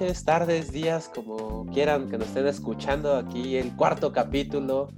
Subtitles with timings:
[0.00, 4.92] noches, tardes, días, como quieran que nos estén escuchando aquí el cuarto capítulo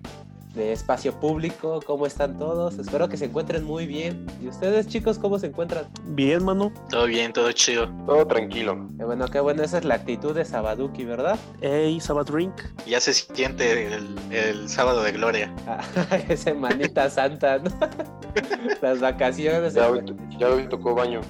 [0.52, 1.80] de Espacio Público.
[1.86, 2.78] ¿Cómo están todos?
[2.78, 4.26] Espero que se encuentren muy bien.
[4.42, 5.86] ¿Y ustedes, chicos, cómo se encuentran?
[6.04, 6.70] Bien, mano.
[6.90, 7.88] Todo bien, todo chido.
[8.04, 8.90] Todo tranquilo.
[8.98, 9.62] Qué bueno, qué bueno.
[9.62, 11.38] Esa es la actitud de Sabaduki, ¿verdad?
[11.62, 12.52] Ey, Sabadrink.
[12.86, 15.54] Ya se siente el, el sábado de gloria.
[15.66, 15.80] Ah,
[16.28, 17.70] ese manita santa, ¿no?
[18.82, 19.72] Las vacaciones.
[19.72, 20.04] Ya hoy,
[20.38, 21.22] ya hoy tocó baño.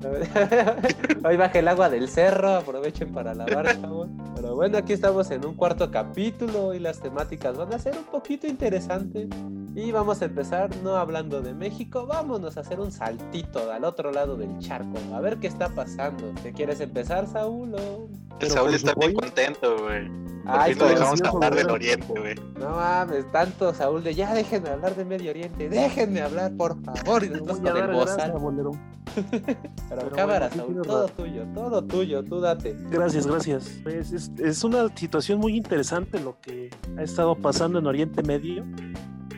[1.24, 4.08] Hoy baja el agua del cerro, aprovechen para lavar, chavos.
[4.34, 8.04] Pero bueno, aquí estamos en un cuarto capítulo y las temáticas van a ser un
[8.04, 9.28] poquito interesantes.
[9.74, 14.10] Y vamos a empezar no hablando de México, vámonos a hacer un saltito al otro
[14.10, 16.32] lado del charco, a ver qué está pasando.
[16.42, 17.74] ¿Te quieres empezar, Saúl?
[17.74, 18.08] o?
[18.38, 19.20] Pero Saúl está muy pollo.
[19.20, 20.10] contento, güey.
[20.46, 22.34] Ay, lo dejamos gracioso, hablar del oriente, güey.
[22.58, 27.22] No mames, tanto Saúl de ya déjenme hablar de Medio Oriente, déjenme hablar, por favor.
[27.22, 28.70] Y a con el
[29.90, 32.74] Pero, Pero cámara, bueno, todo tuyo, todo tuyo, tú date.
[32.90, 33.80] Gracias, gracias.
[33.82, 38.64] Pues es, es una situación muy interesante lo que ha estado pasando en Oriente Medio.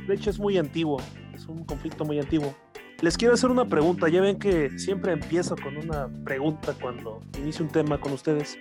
[0.06, 1.00] De hecho, es muy antiguo.
[1.34, 2.54] Es un conflicto muy antiguo.
[3.00, 4.08] Les quiero hacer una pregunta.
[4.08, 8.58] Ya ven que siempre empiezo con una pregunta cuando inicio un tema con ustedes.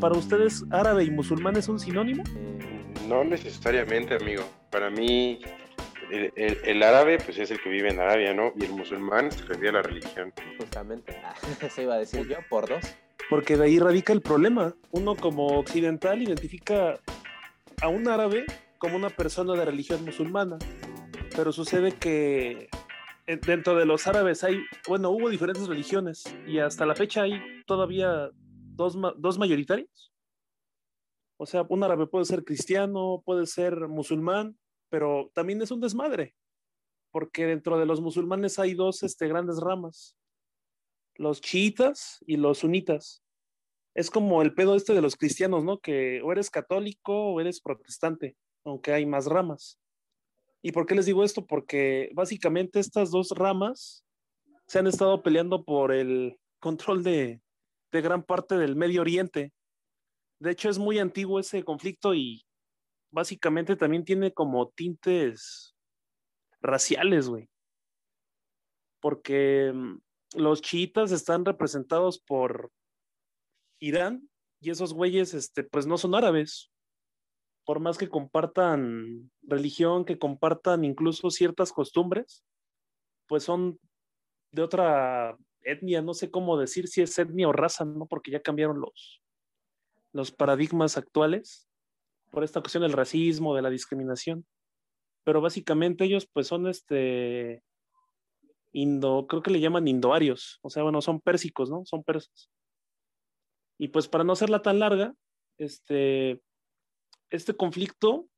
[0.00, 2.24] ¿Para ustedes árabe y musulmán es un sinónimo?
[2.34, 2.58] Eh,
[3.08, 4.42] No necesariamente, amigo.
[4.70, 5.40] Para mí,
[6.10, 8.52] el, el- el árabe, pues es el que vive en Arabia, ¿no?
[8.56, 10.32] Y el musulmán se refiere a la religión.
[10.58, 11.16] justamente,
[11.60, 12.84] eso iba a decir yo, por dos.
[13.28, 14.74] Porque de ahí radica el problema.
[14.90, 16.98] Uno como occidental identifica
[17.80, 18.44] a un árabe
[18.78, 20.58] como una persona de religión musulmana.
[21.36, 22.68] Pero sucede que
[23.26, 27.40] eh, dentro de los árabes hay, bueno, hubo diferentes religiones y hasta la fecha hay
[27.66, 30.12] todavía dos, dos mayoritarios.
[31.36, 34.58] O sea, un árabe puede ser cristiano, puede ser musulmán,
[34.90, 36.34] pero también es un desmadre.
[37.10, 40.16] Porque dentro de los musulmanes hay dos este, grandes ramas
[41.20, 43.22] los chiitas y los sunitas.
[43.94, 45.78] Es como el pedo este de los cristianos, ¿no?
[45.78, 49.78] Que o eres católico o eres protestante, aunque hay más ramas.
[50.62, 51.46] ¿Y por qué les digo esto?
[51.46, 54.02] Porque básicamente estas dos ramas
[54.66, 57.42] se han estado peleando por el control de,
[57.92, 59.52] de gran parte del Medio Oriente.
[60.38, 62.46] De hecho, es muy antiguo ese conflicto y
[63.10, 65.74] básicamente también tiene como tintes
[66.60, 67.48] raciales, güey.
[69.00, 69.98] Porque mm,
[70.36, 72.70] los chiitas están representados por
[73.80, 74.28] Irán
[74.60, 76.70] y esos güeyes, este, pues no son árabes.
[77.64, 82.44] Por más que compartan religión, que compartan incluso ciertas costumbres,
[83.26, 83.78] pues son
[84.52, 88.06] de otra etnia, no sé cómo decir si es etnia o raza, ¿no?
[88.06, 89.22] Porque ya cambiaron los,
[90.12, 91.69] los paradigmas actuales
[92.30, 94.46] por esta cuestión del racismo, de la discriminación.
[95.24, 97.62] Pero básicamente ellos pues son este
[98.72, 101.84] indo, creo que le llaman indoarios, o sea, bueno, son pérsicos, ¿no?
[101.84, 102.50] Son persas.
[103.78, 105.14] Y pues para no hacerla tan larga,
[105.58, 106.40] este,
[107.30, 108.28] este conflicto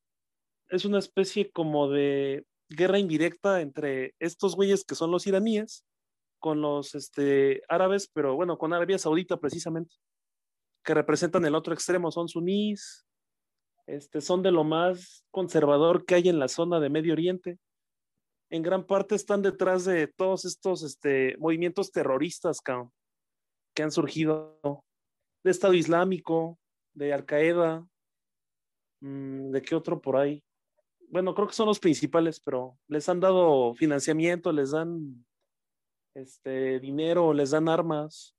[0.68, 5.84] es una especie como de guerra indirecta entre estos güeyes que son los iraníes
[6.38, 9.94] con los este, árabes, pero bueno, con Arabia Saudita precisamente,
[10.84, 13.06] que representan el otro extremo, son sunís,
[13.86, 17.58] este, son de lo más conservador que hay en la zona de Medio Oriente
[18.52, 24.84] en gran parte están detrás de todos estos este, movimientos terroristas que han surgido
[25.42, 26.58] de Estado Islámico,
[26.92, 27.86] de Al Qaeda,
[29.00, 30.44] mm, de qué otro por ahí.
[31.08, 35.24] Bueno, creo que son los principales, pero les han dado financiamiento, les dan
[36.14, 38.36] este, dinero, les dan armas.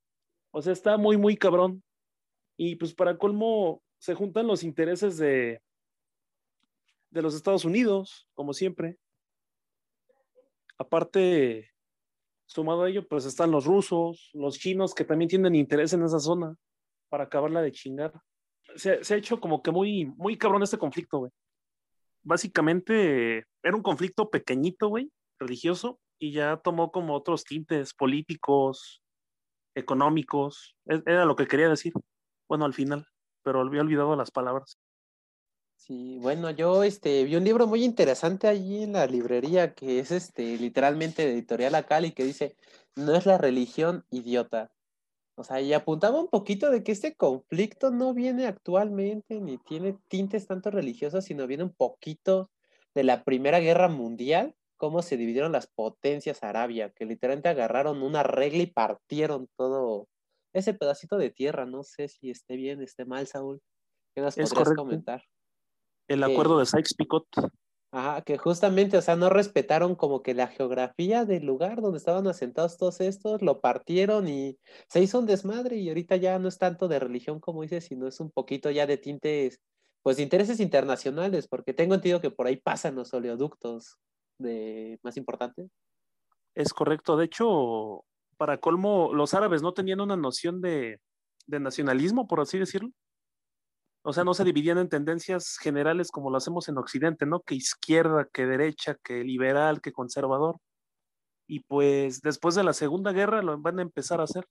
[0.52, 1.82] O sea, está muy, muy cabrón.
[2.56, 5.62] Y pues para colmo se juntan los intereses de,
[7.08, 8.98] de los Estados Unidos, como siempre
[10.76, 11.70] aparte,
[12.44, 16.18] sumado a ello, pues están los rusos, los chinos que también tienen interés en esa
[16.18, 16.54] zona
[17.08, 18.12] para acabarla de chingar.
[18.76, 21.32] Se, ha hecho como que muy, muy cabrón este conflicto, güey.
[22.22, 29.02] Básicamente era un conflicto pequeñito, güey, religioso, y ya tomó como otros tintes políticos,
[29.74, 30.76] económicos.
[30.84, 31.94] Es- Era lo que quería decir.
[32.48, 33.06] Bueno, al final,
[33.44, 34.78] pero había olvidado las palabras.
[35.76, 40.10] Sí, bueno, yo este, vi un libro muy interesante allí en la librería que es
[40.10, 42.56] este, literalmente de editorial Acali que dice,
[42.96, 44.72] no es la religión idiota.
[45.36, 49.98] O sea, y apuntaba un poquito de que este conflicto no viene actualmente ni tiene
[50.08, 52.50] tintes tanto religiosos, sino viene un poquito
[52.94, 58.22] de la Primera Guerra Mundial, cómo se dividieron las potencias Arabia, que literalmente agarraron una
[58.22, 60.08] regla y partieron todo
[60.54, 61.66] ese pedacito de tierra.
[61.66, 63.60] No sé si esté bien, esté mal, Saúl.
[64.14, 64.82] ¿Qué nos Es podrías correcto.
[64.82, 65.22] comentar?
[66.08, 67.26] El acuerdo de Sykes-Picot.
[67.92, 72.26] Ajá, que justamente, o sea, no respetaron como que la geografía del lugar donde estaban
[72.26, 74.58] asentados todos estos, lo partieron y
[74.88, 78.08] se hizo un desmadre y ahorita ya no es tanto de religión como dices, sino
[78.08, 79.60] es un poquito ya de tintes,
[80.02, 83.98] pues de intereses internacionales, porque tengo entendido que por ahí pasan los oleoductos
[84.38, 85.70] de más importantes.
[86.56, 87.16] Es correcto.
[87.16, 88.04] De hecho,
[88.36, 91.00] para colmo, los árabes no tenían una noción de,
[91.46, 92.90] nacionalismo, por así decirlo.
[94.02, 97.40] O sea, no se dividían en tendencias generales como lo hacemos en Occidente, ¿no?
[97.40, 100.58] Que izquierda, que derecha, que liberal, que conservador.
[101.46, 104.46] Y pues después de la Segunda Guerra lo van a empezar a hacer.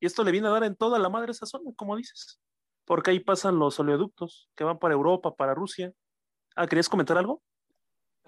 [0.00, 2.38] Y esto le viene a dar en toda la madre esa zona, como dices.
[2.84, 5.92] Porque ahí pasan los oleoductos que van para Europa, para Rusia.
[6.54, 7.42] Ah, ¿querías comentar algo?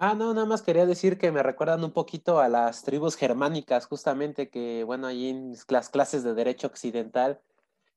[0.01, 3.85] Ah, no, nada más quería decir que me recuerdan un poquito a las tribus germánicas,
[3.85, 7.41] justamente que, bueno, ahí en las clases de derecho occidental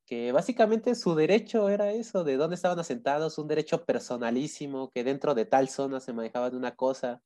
[0.07, 5.35] que básicamente su derecho era eso, de dónde estaban asentados, un derecho personalísimo, que dentro
[5.35, 7.23] de tal zona se manejaba de una cosa,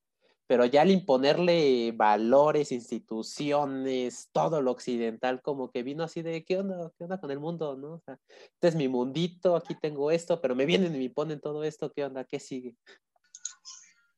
[0.47, 6.59] pero ya al imponerle valores, instituciones, todo lo occidental, como que vino así de, ¿qué
[6.59, 6.93] onda?
[6.99, 7.77] ¿Qué onda con el mundo?
[7.77, 7.95] ¿no?
[7.95, 8.19] O sea,
[8.55, 11.93] este es mi mundito, aquí tengo esto, pero me vienen y me ponen todo esto,
[11.93, 12.25] ¿qué onda?
[12.25, 12.77] ¿Qué sigue?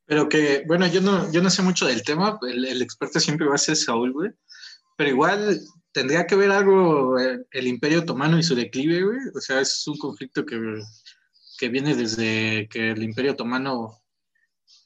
[0.09, 3.57] Pero que, bueno, yo no, yo no sé mucho del tema, el, experto siempre va
[3.57, 4.31] a ser Saúl, güey,
[4.97, 5.61] pero igual
[5.93, 9.19] tendría que ver algo el, el, Imperio Otomano y su declive, güey.
[9.37, 10.59] O sea, es un conflicto que,
[11.59, 14.01] que viene desde que el Imperio Otomano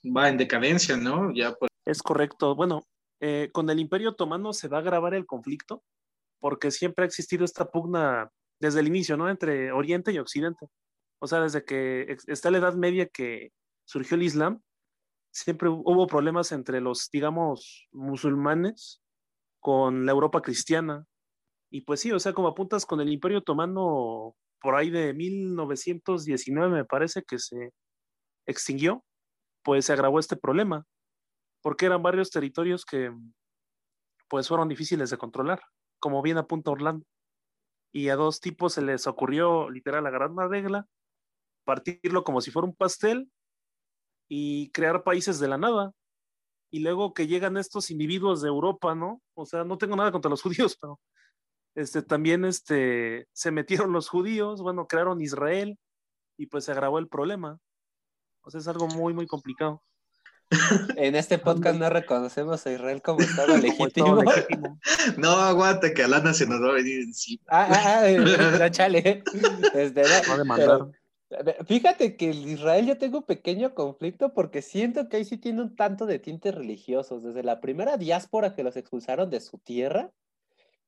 [0.04, 1.32] va en decadencia, ¿no?
[1.32, 1.54] Ya.
[1.84, 2.56] Es correcto.
[2.56, 2.84] Bueno,
[3.20, 5.84] eh, con el Imperio Otomano se va a agravar el conflicto
[6.40, 8.28] porque siempre ha existido esta pugna
[8.58, 9.30] desde el inicio, ¿no?
[9.30, 10.66] Entre Oriente y Occidente.
[11.20, 13.52] O sea, desde que está la Edad Media que
[13.84, 14.60] surgió el Islam,
[15.32, 19.02] siempre hubo problemas entre los, digamos, musulmanes
[19.60, 21.06] con la Europa cristiana.
[21.70, 26.70] Y pues sí, o sea, como apuntas con el Imperio Otomano por ahí de 1919,
[26.70, 27.70] me parece que se
[28.46, 29.04] extinguió,
[29.64, 30.84] pues se agravó este problema,
[31.62, 33.10] porque eran varios territorios que
[34.28, 35.62] pues fueron difíciles de controlar,
[35.98, 37.06] como bien apunta Orlando.
[37.92, 40.86] Y a dos tipos se les ocurrió literal agarrar una regla,
[41.64, 43.30] partirlo como si fuera un pastel
[44.34, 45.92] y crear países de la nada
[46.70, 49.20] y luego que llegan estos individuos de Europa, ¿no?
[49.34, 50.98] O sea, no tengo nada contra los judíos, pero
[51.74, 55.78] este, también este, se metieron los judíos, bueno, crearon Israel
[56.38, 57.58] y pues se agravó el problema.
[58.40, 59.82] O sea, es algo muy, muy complicado.
[60.96, 64.16] En este podcast no reconocemos a Israel como Estado legítimo.
[64.16, 64.80] Como legítimo.
[65.18, 67.42] No, aguanta, que Alana se nos va a venir encima.
[67.48, 69.22] Ah, ah, ah chale.
[69.74, 71.01] Este, no, demandar.
[71.66, 75.62] Fíjate que el Israel yo tengo un pequeño conflicto porque siento que ahí sí tiene
[75.62, 77.22] un tanto de tintes religiosos.
[77.22, 80.12] Desde la primera diáspora que los expulsaron de su tierra,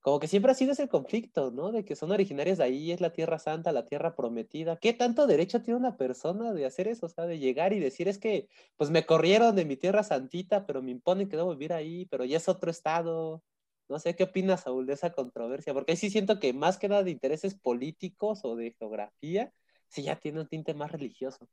[0.00, 1.72] como que siempre ha sido ese conflicto, ¿no?
[1.72, 4.76] De que son originarios de ahí, es la tierra santa, la tierra prometida.
[4.76, 7.06] ¿Qué tanto derecho tiene una persona de hacer eso?
[7.06, 10.66] O sea, de llegar y decir, es que, pues me corrieron de mi tierra santita,
[10.66, 13.42] pero me imponen que debo vivir ahí, pero ya es otro estado.
[13.88, 15.72] No sé, ¿qué opinas, Saúl, de esa controversia?
[15.72, 19.54] Porque ahí sí siento que más que nada de intereses políticos o de geografía,
[19.94, 21.48] sí ya tiene un tinte más religioso.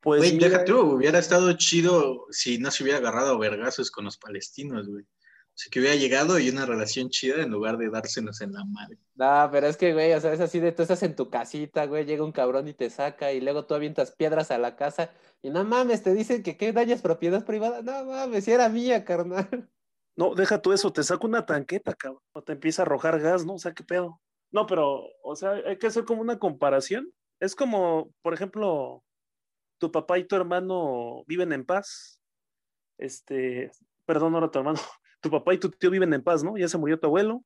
[0.00, 4.04] Pues güey, deja tú, hubiera estado chido si no se hubiera agarrado a vergazos con
[4.04, 5.02] los palestinos, güey.
[5.02, 8.64] O sea, que hubiera llegado y una relación chida en lugar de dársenos en la
[8.64, 8.98] madre.
[9.14, 11.86] No, pero es que, güey, o sea, es así de tú estás en tu casita,
[11.86, 15.12] güey, llega un cabrón y te saca y luego tú avientas piedras a la casa
[15.42, 17.82] y no mames, te dicen que qué dañas propiedad privada.
[17.82, 19.70] No mames, si era mía, carnal.
[20.16, 22.22] No, deja tú eso, te saca una tanqueta, cabrón.
[22.32, 23.54] O te empieza a arrojar gas, ¿no?
[23.54, 24.20] O sea, qué pedo.
[24.50, 29.02] No, pero, o sea, hay que hacer como una comparación es como, por ejemplo,
[29.78, 32.20] tu papá y tu hermano viven en paz.
[32.98, 33.70] Este,
[34.06, 34.78] perdón, ahora tu hermano,
[35.20, 36.56] tu papá y tu tío viven en paz, ¿no?
[36.56, 37.44] Ya se murió tu abuelo.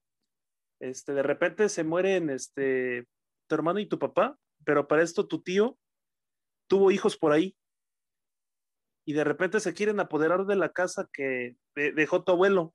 [0.80, 3.07] Este, de repente se mueren este,
[3.49, 5.76] tu hermano y tu papá, pero para esto tu tío
[6.68, 7.57] tuvo hijos por ahí.
[9.04, 12.75] Y de repente se quieren apoderar de la casa que dejó tu abuelo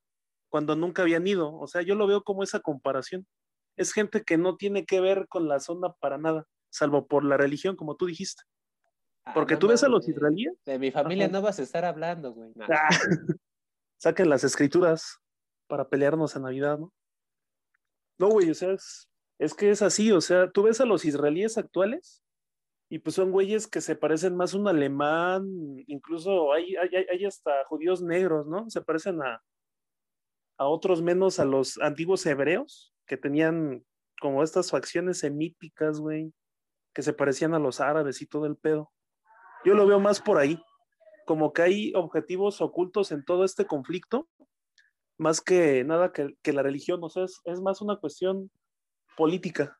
[0.50, 1.56] cuando nunca habían ido.
[1.56, 3.28] O sea, yo lo veo como esa comparación.
[3.78, 7.38] Es gente que no tiene que ver con la zona para nada salvo por la
[7.38, 8.44] religión, como tú dijiste.
[9.26, 11.32] Ah, Porque no tú ves a los israelíes, De mi familia Ajá.
[11.34, 12.52] no vas a estar hablando, güey.
[12.56, 12.66] No.
[12.70, 12.90] ¡ah!
[13.98, 15.18] saquen las escrituras
[15.68, 16.92] para pelearnos a Navidad, ¿no?
[18.20, 21.06] No, güey, o sea, es, es que es así, o sea, tú ves a los
[21.06, 22.22] israelíes actuales
[22.90, 25.46] y pues son güeyes que se parecen más a un alemán,
[25.88, 28.70] incluso hay, hay, hay- hay hasta judíos negros, ¿no?
[28.70, 29.42] Se parecen a,
[30.58, 33.84] a otros menos a los antiguos hebreos que tenían
[34.22, 36.32] como estas facciones semíticas, güey,
[36.94, 38.92] que se parecían a los árabes y todo el pedo.
[39.66, 40.62] Yo lo veo más por ahí,
[41.26, 44.28] como que hay objetivos ocultos en todo este conflicto,
[45.18, 48.52] más que nada que, la religión, o sea, es, más una cuestión
[49.16, 49.78] política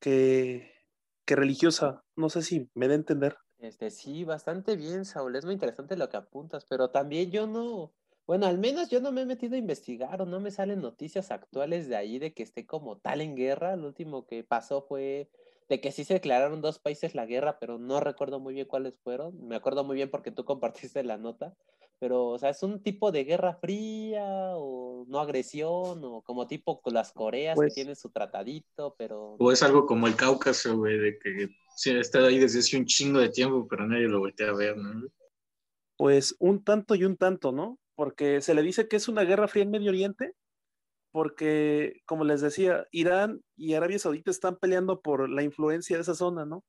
[0.00, 0.72] que,
[1.24, 2.04] que religiosa.
[2.14, 3.36] No sé si me da a entender.
[3.58, 5.34] Este, sí, bastante bien, Saúl.
[5.34, 7.92] Es muy interesante lo que apuntas, pero también yo no,
[8.28, 11.30] bueno, al menos yo no me he metido a investigar o no me salen noticias
[11.30, 13.74] actuales de ahí de que esté como tal en guerra.
[13.74, 15.30] Lo último que pasó fue
[15.68, 18.98] de que sí se declararon dos países la guerra, pero no recuerdo muy bien cuáles
[19.00, 19.46] fueron.
[19.46, 20.44] Me acuerdo muy bien porque tú
[20.92, 21.54] compartiste la nota,
[21.98, 24.24] pero, o sea, es un tipo de guerra fría
[24.56, 29.36] o no agresión o como tipo con las Coreas Pues- que tienen su tratadito, pero...
[29.38, 32.76] O es algo como el Cáucaso, güey, de que sí, ha estado ahí desde hace
[32.76, 35.06] un chingo de tiempo, pero nadie lo voltea a ver, ¿no?
[35.96, 37.78] Pues un tanto y un tanto, ¿no?
[37.96, 40.34] Porque se le dice que es una guerra fría en Medio Oriente,
[41.18, 46.14] porque, como les decía, Irán y Arabia Saudita están peleando por la influencia de esa
[46.14, 46.64] zona, ¿no?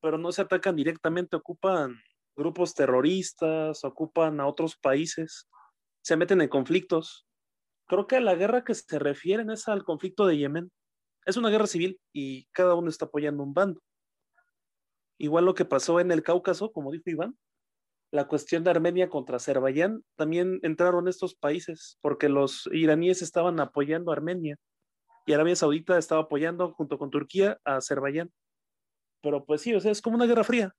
[0.00, 1.96] Pero no se atacan directamente, ocupan
[2.36, 5.48] grupos terroristas, ocupan a otros países,
[6.00, 7.26] se meten en conflictos.
[7.88, 10.70] Creo que la guerra que se refieren es al conflicto de Yemen.
[11.26, 13.82] Es una guerra civil y cada uno está apoyando un bando.
[15.18, 17.36] Igual lo que pasó en el Cáucaso, como dijo Iván,
[18.10, 24.10] la cuestión de Armenia contra Azerbaiyán, también entraron estos países porque los iraníes estaban apoyando
[24.10, 24.56] a Armenia
[25.26, 28.32] y Arabia Saudita estaba apoyando junto con Turquía a Azerbaiyán.
[29.22, 30.72] Pero pues sí, o sea, es como una guerra fría.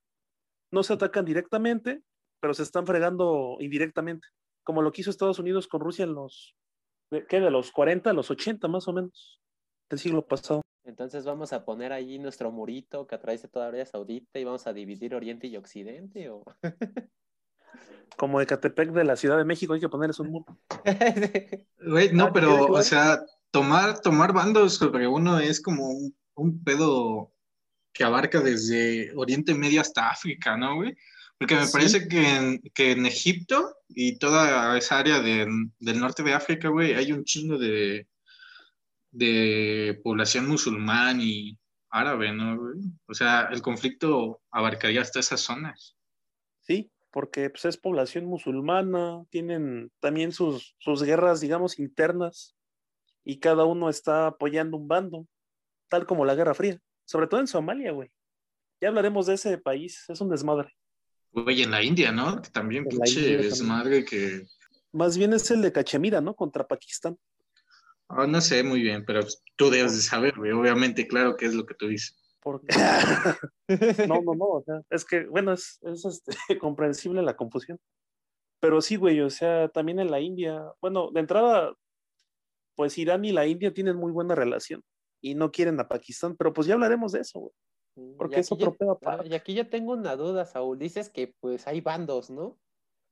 [0.72, 2.02] No se atacan directamente,
[2.40, 4.26] pero se están fregando indirectamente,
[4.64, 6.56] como lo que hizo Estados Unidos con Rusia en los,
[7.28, 7.40] ¿qué?
[7.40, 9.40] De los 40 a los 80 más o menos
[9.90, 10.62] del siglo pasado.
[10.84, 14.72] Entonces vamos a poner ahí nuestro murito que atraviesa toda Arabia Saudita y vamos a
[14.72, 16.42] dividir Oriente y Occidente, ¿o?
[18.16, 20.58] Como Ecatepec de la Ciudad de México, hay que ponerles un muro.
[21.86, 23.20] Güey, no, Ah, ¿te pero, o sea,
[23.50, 27.32] tomar, tomar bandos sobre uno es como un, un pedo
[27.92, 30.94] que abarca desde Oriente Medio hasta África, ¿no, güey?
[31.38, 31.72] Porque me Sí.
[31.72, 35.46] parece que en, que en Egipto y toda esa área de-
[35.78, 38.06] del norte de África, güey, hay un chingo de,
[39.10, 41.58] de población musulmán y
[41.90, 42.58] árabe, ¿no?
[43.06, 45.96] O sea, el conflicto abarcaría hasta esas zonas.
[46.60, 52.54] Sí, porque pues, es población musulmana, tienen también sus, sus guerras, digamos, internas,
[53.24, 55.26] y cada uno está apoyando un bando,
[55.88, 58.10] tal como la Guerra Fría, sobre todo en Somalia, güey.
[58.80, 60.74] Ya hablaremos de ese país, es un desmadre.
[61.32, 62.40] Güey, en la India, ¿no?
[62.40, 64.46] Que también pinche desmadre que...
[64.92, 66.34] Más bien es el de Cachemira, ¿no?
[66.34, 67.16] Contra Pakistán.
[68.10, 69.20] Ah, no sé muy bien, pero
[69.56, 70.50] tú debes de saber, güey.
[70.50, 72.16] Obviamente, claro que es lo que tú dices.
[72.40, 72.66] Porque...
[74.08, 77.78] No, no, no, o sea, es que, bueno, es, es este, comprensible la confusión.
[78.60, 81.72] Pero sí, güey, o sea, también en la India, bueno, de entrada,
[82.76, 84.82] pues Irán y la India tienen muy buena relación
[85.22, 87.52] y no quieren a Pakistán, pero pues ya hablaremos de eso, güey.
[88.16, 89.28] Porque es otro pedo aparte.
[89.28, 90.78] Y aquí yo tengo una duda, Saúl.
[90.78, 92.58] Dices que pues hay bandos, ¿no?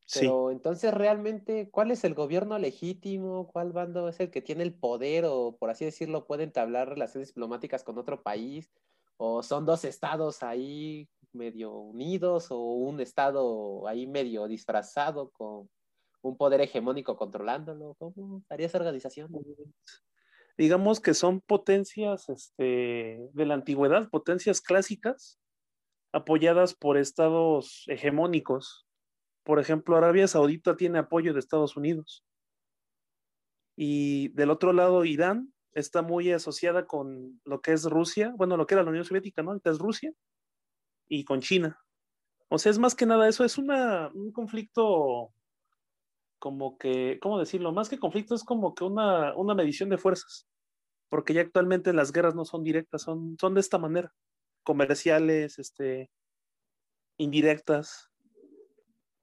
[0.09, 3.47] Sí, Pero entonces realmente, ¿cuál es el gobierno legítimo?
[3.47, 7.29] ¿Cuál bando es el que tiene el poder o, por así decirlo, puede entablar relaciones
[7.29, 8.71] diplomáticas con otro país?
[9.19, 15.69] ¿O son dos estados ahí medio unidos o un estado ahí medio disfrazado con
[16.23, 17.95] un poder hegemónico controlándolo?
[17.99, 19.31] ¿Cómo estaría esa organización?
[20.57, 25.39] digamos que son potencias este, de la antigüedad, potencias clásicas,
[26.13, 28.88] apoyadas por estados hegemónicos.
[29.49, 32.23] Por ejemplo, Arabia Saudita tiene apoyo de Estados Unidos.
[33.77, 38.67] Y del otro lado, Irán está muy asociada con lo que es Rusia, bueno, lo
[38.67, 39.53] que era la Unión Soviética, ¿no?
[39.53, 40.13] Ahorita es Rusia,
[41.09, 41.81] y con China.
[42.49, 45.33] O sea, es más que nada eso, es una, un conflicto
[46.39, 47.73] como que, ¿cómo decirlo?
[47.73, 50.47] Más que conflicto, es como que una, una medición de fuerzas,
[51.09, 54.13] porque ya actualmente las guerras no son directas, son, son de esta manera,
[54.63, 56.11] comerciales, este,
[57.17, 58.08] indirectas,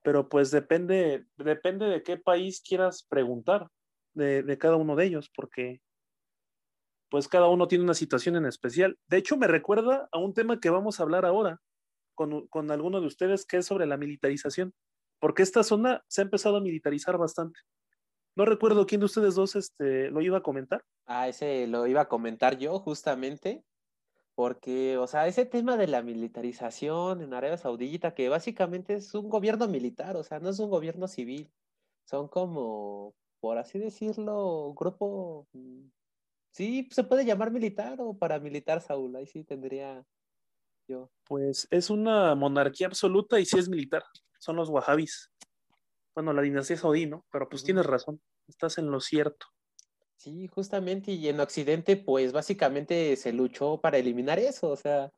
[0.05, 3.69] pero pues depende, depende de qué país quieras preguntar
[4.13, 5.81] de, de cada uno de ellos, porque
[7.09, 8.99] pues cada uno tiene una situación en especial.
[9.07, 11.59] De hecho, me recuerda a un tema que vamos a hablar ahora
[12.13, 14.75] con, con alguno de ustedes, que es sobre la militarización,
[15.19, 17.59] porque esta zona se ha empezado a militarizar bastante.
[18.37, 20.83] No recuerdo quién de ustedes dos este, lo iba a comentar.
[21.07, 23.63] Ah, ese lo iba a comentar yo justamente,
[24.35, 29.29] porque, o sea, ese tema de la militarización en Arabia Saudita, que básicamente es un
[29.29, 31.51] gobierno militar, o sea, no es un gobierno civil,
[32.03, 35.87] son como, por así decirlo, grupo, mm,
[36.51, 40.05] sí, se puede llamar militar o paramilitar, Saúl, ahí sí tendría
[40.87, 41.09] yo.
[41.23, 44.03] Pues es una monarquía absoluta y sí es militar.
[44.39, 45.31] Son los wahhabis.
[46.13, 47.25] Bueno, la dinastía saudí, ¿no?
[47.31, 48.21] Pero pues tienes razón.
[48.47, 49.47] Estás en lo cierto.
[50.17, 55.11] Sí, justamente, y en Occidente, pues básicamente se luchó para eliminar eso, o sea,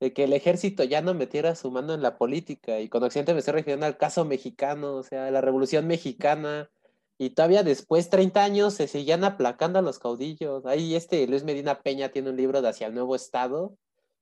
[0.00, 3.34] de que el ejército ya no metiera su mano en la política, y con Occidente
[3.34, 6.70] me estoy refiriendo al caso mexicano, o sea, la Revolución Mexicana,
[7.18, 10.64] y todavía después, 30 años, se seguían aplacando a los caudillos.
[10.66, 13.76] Ahí este Luis Medina Peña tiene un libro de Hacia el Nuevo Estado,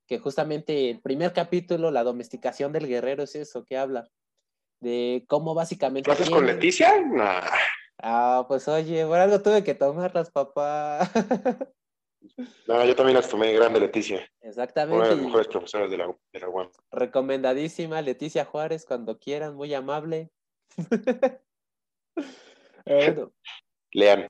[0.07, 4.09] que justamente el primer capítulo, la domesticación del guerrero, es eso que habla,
[4.81, 6.09] de cómo básicamente...
[6.09, 7.01] ¿Lo haces con Leticia?
[7.03, 7.43] Nah.
[7.99, 11.11] Ah, pues oye, por algo tuve que tomarlas, papá.
[12.67, 14.17] No, yo también las tomé grande, Leticia.
[14.17, 15.09] Una de Exactamente.
[15.09, 16.71] las mejores profesoras de la, de la UAM.
[16.91, 20.31] Recomendadísima, Leticia Juárez, cuando quieran, muy amable.
[22.89, 23.33] Eh, bueno,
[23.91, 24.29] Lean.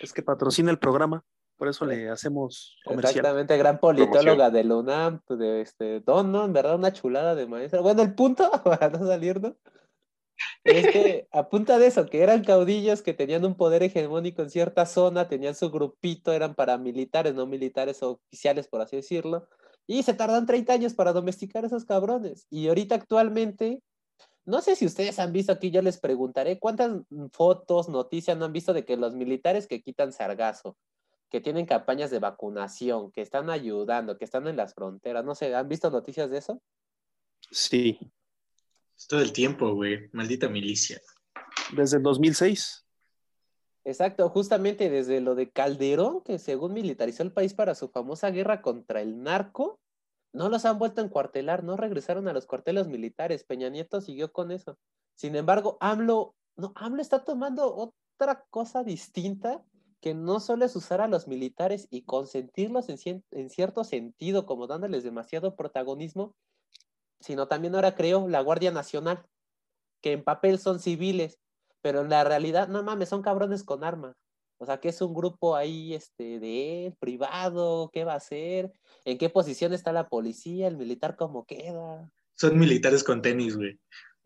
[0.00, 1.24] Es que patrocina el programa,
[1.56, 3.18] por eso le hacemos comercial.
[3.18, 6.44] Exactamente, gran politóloga de la UNAM, de este, Don, ¿no?
[6.44, 7.80] En verdad, una chulada de maestra.
[7.80, 9.56] Bueno, el punto, para no salir, ¿no?
[10.64, 15.28] Es que de eso, que eran caudillos que tenían un poder hegemónico en cierta zona,
[15.28, 19.48] tenían su grupito, eran paramilitares, no militares oficiales, por así decirlo,
[19.86, 22.46] y se tardan 30 años para domesticar a esos cabrones.
[22.50, 23.82] Y ahorita actualmente,
[24.44, 26.92] no sé si ustedes han visto aquí, yo les preguntaré, ¿cuántas
[27.32, 30.76] fotos, noticias no han visto de que los militares que quitan sargazo,
[31.30, 35.24] que tienen campañas de vacunación, que están ayudando, que están en las fronteras.
[35.24, 36.60] No sé, ¿han visto noticias de eso?
[37.50, 37.98] Sí,
[39.00, 40.10] Es todo el tiempo, güey.
[40.12, 41.00] Maldita milicia.
[41.74, 42.84] desde el 2006.
[43.84, 48.60] Exacto, justamente desde lo de Calderón, que según militarizó el país para su famosa guerra
[48.60, 49.80] contra el narco,
[50.34, 53.42] no los han vuelto a encuartelar, no regresaron a los cuarteles militares.
[53.44, 54.76] Peña Nieto siguió con eso.
[55.14, 59.64] Sin embargo, AMLO, no, AMLO está tomando otra cosa distinta
[60.02, 64.44] que no solo es usar a los militares y consentirlos en, cien- en cierto sentido,
[64.44, 66.34] como dándoles demasiado protagonismo,
[67.20, 69.24] sino también ahora creo la Guardia Nacional,
[70.02, 71.38] que en papel son civiles,
[71.82, 74.14] pero en la realidad, no mames, son cabrones con armas.
[74.58, 78.70] O sea, que es un grupo ahí este, de él, privado, ¿qué va a hacer?
[79.06, 80.68] ¿En qué posición está la policía?
[80.68, 82.10] ¿El militar cómo queda?
[82.36, 83.78] Son militares con tenis, güey.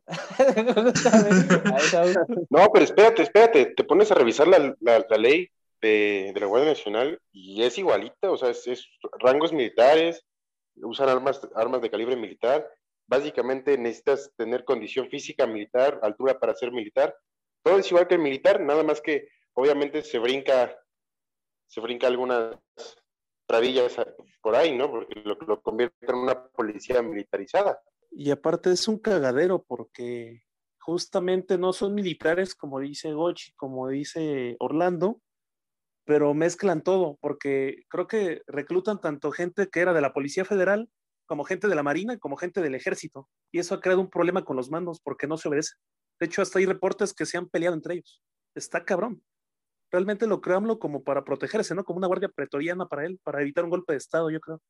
[2.51, 3.67] No, pero espérate, espérate.
[3.67, 5.49] Te pones a revisar la, la- la ley
[5.81, 8.87] de, de la Guardia Nacional y es igualita, o sea, es, es
[9.21, 10.25] rangos militares,
[10.77, 12.69] usan armas, armas de calibre militar.
[13.07, 17.17] Básicamente necesitas tener condición física militar, altura para ser militar.
[17.63, 20.77] Todo es igual que el militar, nada más que obviamente se brinca,
[21.67, 22.57] se brinca algunas
[23.47, 23.97] travillas
[24.41, 24.91] por ahí, ¿no?
[24.91, 27.81] Porque lo, lo convierte en una policía militarizada.
[28.11, 30.43] Y aparte es un cagadero porque
[30.79, 35.21] justamente no son militares, como dice Gochi, como dice Orlando,
[36.05, 40.91] pero mezclan todo, porque creo que reclutan tanto gente que era de la Policía Federal,
[41.27, 43.29] como gente de la Marina, como gente del Ejército.
[43.53, 45.75] Y eso ha creado un problema con los mandos porque no se obedece.
[46.21, 48.23] De hecho, hasta hay reportes que se han peleado entre ellos.
[48.55, 49.23] Está cabrón.
[49.91, 51.85] Realmente lo creamlo como para protegerse, ¿no?
[51.85, 54.61] Como una guardia pretoriana para él, para evitar un golpe de Estado, yo creo.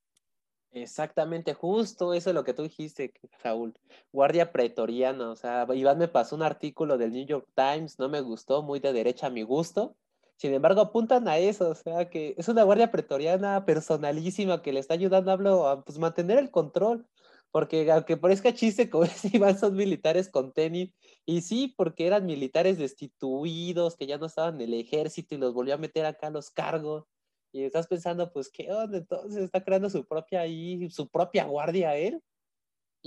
[0.74, 3.14] Exactamente, justo eso es lo que tú dijiste,
[3.44, 3.78] Raúl.
[4.12, 8.20] Guardia pretoriana, o sea, Iván me pasó un artículo del New York Times, no me
[8.20, 9.96] gustó, muy de derecha a mi gusto.
[10.36, 14.80] Sin embargo, apuntan a eso, o sea, que es una guardia pretoriana personalísima que le
[14.80, 17.06] está ayudando a, Pablo a pues, mantener el control.
[17.52, 20.92] Porque aunque parezca chiste, como Iván, son militares con tenis.
[21.24, 25.54] Y sí, porque eran militares destituidos, que ya no estaban en el ejército y los
[25.54, 27.04] volvió a meter acá a los cargos.
[27.52, 28.98] Y estás pensando, pues, ¿qué onda?
[28.98, 32.20] Entonces está creando su propia ahí, su propia guardia él.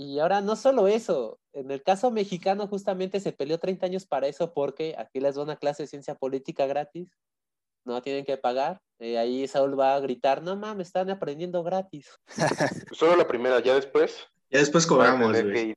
[0.00, 4.28] Y ahora no solo eso, en el caso mexicano justamente se peleó 30 años para
[4.28, 7.10] eso porque aquí les da una clase de ciencia política gratis,
[7.84, 8.80] no tienen que pagar.
[9.00, 12.16] Eh, ahí Saúl va a gritar, no mames, están aprendiendo gratis.
[12.92, 14.24] Solo la primera, ya después.
[14.50, 15.74] Ya después cobramos, que güey.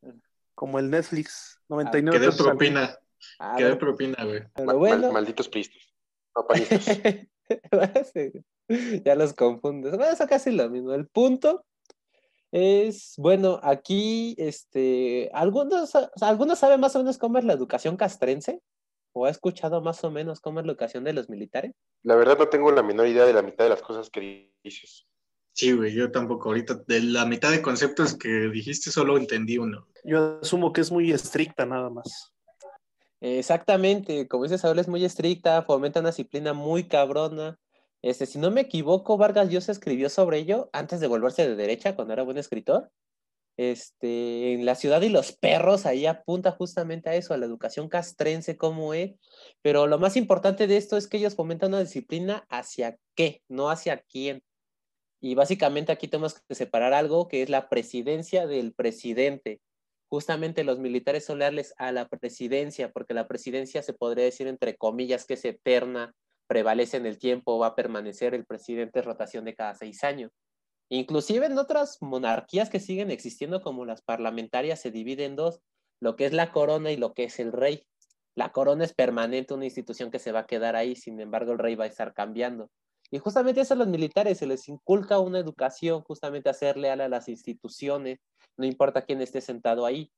[0.53, 2.95] Como el Netflix, Que 99 dé pesos al- propina.
[3.39, 4.41] Ah, Que dé bueno, propina, güey.
[4.65, 5.11] mal- bueno.
[5.11, 5.95] malditos pristos.
[6.35, 6.45] No,
[9.03, 9.97] ya los confundes.
[9.97, 10.93] Bueno, eso casi lo mismo.
[10.93, 11.65] El punto
[12.51, 18.61] es, bueno, aquí, este, algunos, algunos saben más o menos cómo es la educación castrense,
[19.13, 21.73] o ha escuchado más o menos cómo es la educación de los militares.
[22.03, 25.07] La verdad no tengo la menor idea de la mitad de las cosas que dices.
[25.53, 26.49] Sí, güey, yo tampoco.
[26.49, 29.87] Ahorita, de la mitad de conceptos que dijiste, solo entendí uno.
[30.03, 32.33] Yo asumo que es muy estricta nada más.
[33.19, 37.59] Exactamente, como dice Saúl, es muy estricta, fomenta una disciplina muy cabrona.
[38.01, 41.95] Este, si no me equivoco, Vargas Llosa escribió sobre ello antes de volverse de derecha,
[41.95, 42.91] cuando era buen escritor.
[43.57, 47.89] Este, en La ciudad y los perros, ahí apunta justamente a eso, a la educación
[47.89, 49.13] castrense, cómo es.
[49.61, 53.69] Pero lo más importante de esto es que ellos fomentan una disciplina hacia qué, no
[53.69, 54.41] hacia quién.
[55.19, 59.61] Y básicamente aquí tenemos que separar algo que es la presidencia del presidente
[60.11, 64.75] justamente los militares son leales a la presidencia, porque la presidencia se podría decir entre
[64.75, 66.13] comillas que es eterna,
[66.51, 70.33] prevalece en el tiempo, va a permanecer el presidente en rotación de cada seis años.
[70.89, 75.61] Inclusive en otras monarquías que siguen existiendo como las parlamentarias se divide en dos,
[76.01, 77.87] lo que es la corona y lo que es el rey.
[78.35, 81.57] La corona es permanente, una institución que se va a quedar ahí, sin embargo el
[81.57, 82.69] rey va a estar cambiando.
[83.09, 87.29] Y justamente eso a los militares se les inculca una educación, justamente a a las
[87.29, 88.19] instituciones,
[88.57, 90.11] no importa quién esté sentado ahí.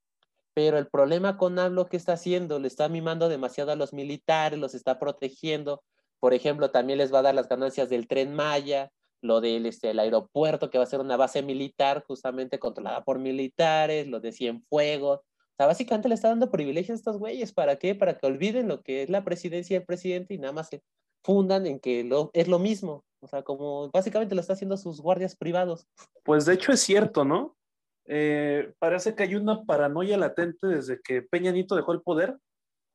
[0.55, 4.57] Pero el problema con AMLO que está haciendo, le está mimando demasiado a los militares,
[4.57, 5.83] los está protegiendo.
[6.23, 9.89] Por ejemplo, también les va a dar las ganancias del tren Maya, lo del este,
[9.89, 14.31] el aeropuerto, que va a ser una base militar justamente controlada por militares, lo de
[14.31, 15.19] Cienfuegos.
[15.19, 17.51] O sea, básicamente le está dando privilegios a estos güeyes.
[17.51, 17.93] ¿Para qué?
[17.93, 20.81] Para que olviden lo que es la presidencia y el presidente y nada más se
[21.25, 23.03] fundan en que lo, es lo mismo.
[23.19, 25.87] O sea, como básicamente lo está haciendo sus guardias privados.
[26.23, 27.57] Pues de hecho es cierto, ¿no?
[28.05, 32.37] Eh, parece que hay una paranoia latente desde que Peña Nieto dejó el poder,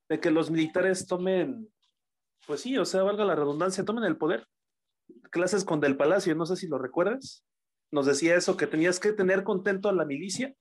[0.09, 1.69] de que los militares tomen,
[2.49, 4.47] pues sí, o sea, valga la redundancia, tomen el poder.
[5.31, 7.45] Clases con Del Palacio, no sé si lo recuerdas,
[7.93, 10.55] nos decía eso, que tenías que tener contento a la milicia,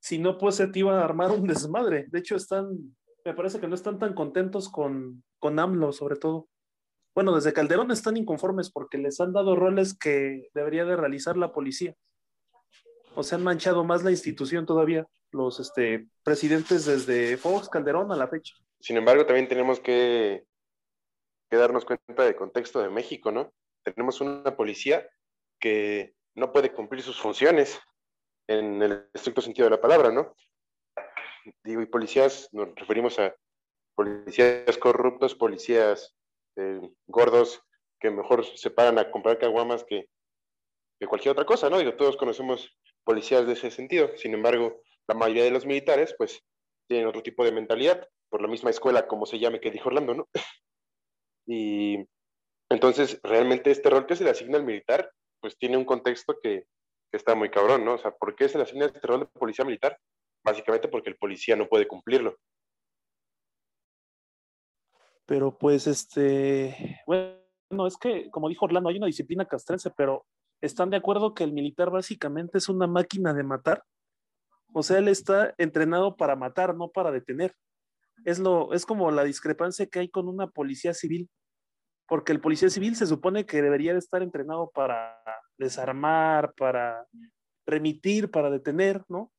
[0.00, 2.06] si no, pues se te iba a armar un desmadre.
[2.08, 6.48] De hecho, están, me parece que no están tan contentos con, con AMLO, sobre todo.
[7.16, 11.52] Bueno, desde Calderón están inconformes porque les han dado roles que debería de realizar la
[11.52, 11.96] policía
[13.16, 18.16] o se han manchado más la institución todavía, los este, presidentes desde Fox, Calderón a
[18.16, 18.54] la fecha.
[18.78, 20.44] Sin embargo, también tenemos que,
[21.50, 23.52] que darnos cuenta del contexto de México, ¿no?
[23.84, 25.08] Tenemos una policía
[25.60, 27.80] que no puede cumplir sus funciones
[28.48, 30.34] en el estricto sentido de la palabra, ¿no?
[31.64, 33.34] Digo, y policías, nos referimos a
[33.94, 36.14] policías corruptos, policías
[36.56, 37.62] eh, gordos
[38.00, 40.08] que mejor se paran a comprar caguamas que,
[41.00, 41.78] que cualquier otra cosa, ¿no?
[41.78, 42.70] Digo, todos conocemos
[43.04, 44.10] policías de ese sentido.
[44.16, 46.44] Sin embargo, la mayoría de los militares, pues,
[46.86, 50.14] tienen otro tipo de mentalidad, por la misma escuela, como se llame, que dijo Orlando,
[50.14, 50.28] ¿no?
[51.48, 52.06] Y
[52.70, 56.66] entonces, realmente este rol que se le asigna al militar, pues tiene un contexto que,
[57.10, 57.94] que está muy cabrón, ¿no?
[57.94, 59.98] O sea, ¿por qué se le asigna este rol de policía militar?
[60.44, 62.36] Básicamente porque el policía no puede cumplirlo.
[65.24, 70.26] Pero pues, este, bueno, es que, como dijo Orlando, hay una disciplina castrense, pero
[70.60, 73.82] están de acuerdo que el militar básicamente es una máquina de matar.
[74.74, 77.54] O sea, él está entrenado para matar, no para detener.
[78.24, 81.30] Es, lo, es como la discrepancia que hay con una policía civil,
[82.08, 85.20] porque el policía civil se supone que debería de estar entrenado para
[85.58, 87.06] desarmar, para
[87.66, 89.30] remitir, para detener, ¿no?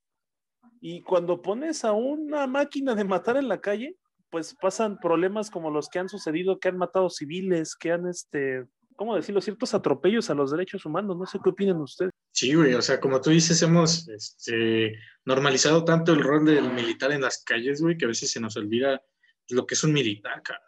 [0.79, 3.97] Y cuando pones a una máquina de matar en la calle,
[4.29, 8.65] pues pasan problemas como los que han sucedido, que han matado civiles, que han este,
[8.95, 9.41] ¿cómo decirlo?
[9.41, 11.17] Ciertos atropellos a los derechos humanos.
[11.17, 12.11] No sé qué opinan ustedes.
[12.31, 14.93] Sí, güey, o sea, como tú dices, hemos este,
[15.25, 18.55] normalizado tanto el rol del militar en las calles, güey, que a veces se nos
[18.55, 19.01] olvida
[19.49, 20.61] lo que es un militar, cara.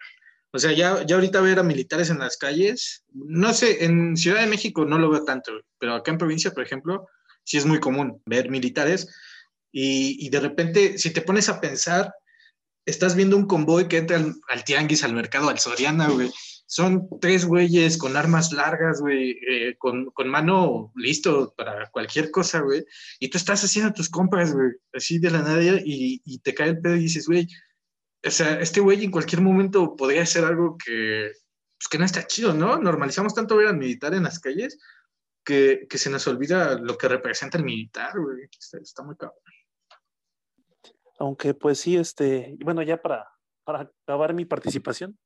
[0.54, 4.42] O sea, ya, ya ahorita ver a militares en las calles, no sé, en Ciudad
[4.42, 7.08] de México no lo veo tanto, pero acá en provincia, por ejemplo,
[7.44, 9.08] sí es muy común ver militares
[9.72, 12.14] y, de repente, si te pones a pensar,
[12.86, 16.30] estás viendo un convoy que entra al, al tianguis, al mercado, al Soriana, güey,
[16.72, 22.62] son tres güeyes con armas largas, güey, eh, con, con, mano listo para cualquier cosa,
[22.62, 22.86] güey.
[23.20, 26.70] Y tú estás haciendo tus compras, güey, así de la nada y, y, te cae
[26.70, 27.46] el pedo y dices, güey,
[28.26, 31.32] o sea, este güey en cualquier momento podría hacer algo que,
[31.78, 32.78] pues, que no está chido, ¿no?
[32.78, 34.80] Normalizamos tanto ver al militar en las calles
[35.44, 38.44] que, que se nos olvida lo que representa el militar, güey.
[38.44, 39.40] Está, está, muy cabrón.
[41.18, 43.28] Aunque, pues sí, este, bueno, ya para,
[43.64, 45.18] para acabar mi participación,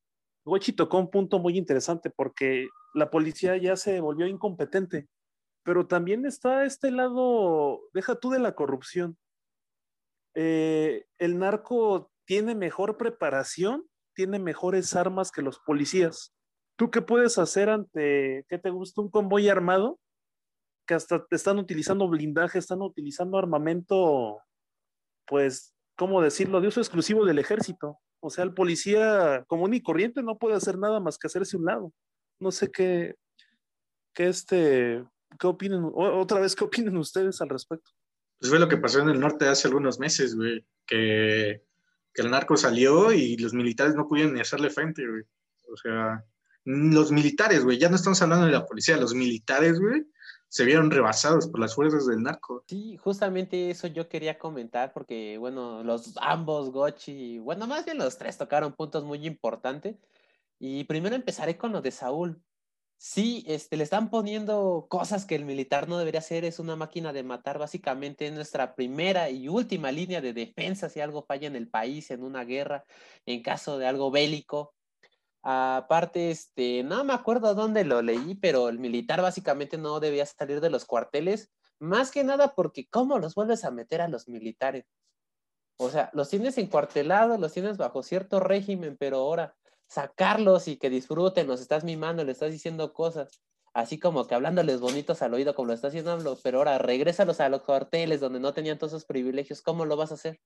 [0.45, 5.07] Gochi tocó un punto muy interesante porque la policía ya se volvió incompetente,
[5.63, 9.17] pero también está este lado, deja tú de la corrupción.
[10.35, 16.33] Eh, el narco tiene mejor preparación, tiene mejores armas que los policías.
[16.77, 19.99] ¿Tú qué puedes hacer ante, qué te gusta, un convoy armado?
[20.87, 24.39] Que hasta te están utilizando blindaje, están utilizando armamento,
[25.25, 26.61] pues, ¿cómo decirlo?
[26.61, 27.99] De uso exclusivo del ejército.
[28.19, 31.65] O sea, el policía común y corriente no puede hacer nada más que hacerse un
[31.65, 31.93] lado.
[32.39, 33.15] No sé qué,
[34.13, 35.05] qué este,
[35.39, 37.91] qué opinen, otra vez, qué opinen ustedes al respecto.
[38.39, 41.64] Pues fue lo que pasó en el norte hace algunos meses, güey, que,
[42.15, 45.23] que el narco salió y los militares no pudieron ni hacerle frente, güey.
[45.71, 46.23] O sea,
[46.63, 50.05] los militares, güey, ya no estamos hablando de la policía, los militares, güey,
[50.47, 52.63] se vieron rebasados por las fuerzas del narco.
[52.69, 58.17] Sí, justamente eso yo quería comentar porque, bueno, los ambos, Gochi, bueno, más bien los
[58.17, 59.97] tres tocaron puntos muy importantes.
[60.57, 62.41] Y primero empezaré con lo de Saúl.
[63.07, 67.13] Sí, este, le están poniendo cosas que el militar no debería hacer, es una máquina
[67.13, 71.69] de matar, básicamente nuestra primera y última línea de defensa si algo falla en el
[71.69, 72.83] país, en una guerra,
[73.27, 74.73] en caso de algo bélico.
[75.43, 80.59] Aparte, este, no me acuerdo dónde lo leí, pero el militar básicamente no debía salir
[80.59, 84.85] de los cuarteles, más que nada porque ¿cómo los vuelves a meter a los militares?
[85.77, 89.55] O sea, los tienes encuartelados, los tienes bajo cierto régimen, pero ahora
[89.87, 93.41] sacarlos y que disfruten, los estás mimando, le estás diciendo cosas,
[93.73, 97.49] así como que hablándoles bonitos al oído como lo está haciendo pero ahora regrésalos a
[97.49, 100.39] los cuarteles donde no tenían todos esos privilegios, ¿cómo lo vas a hacer?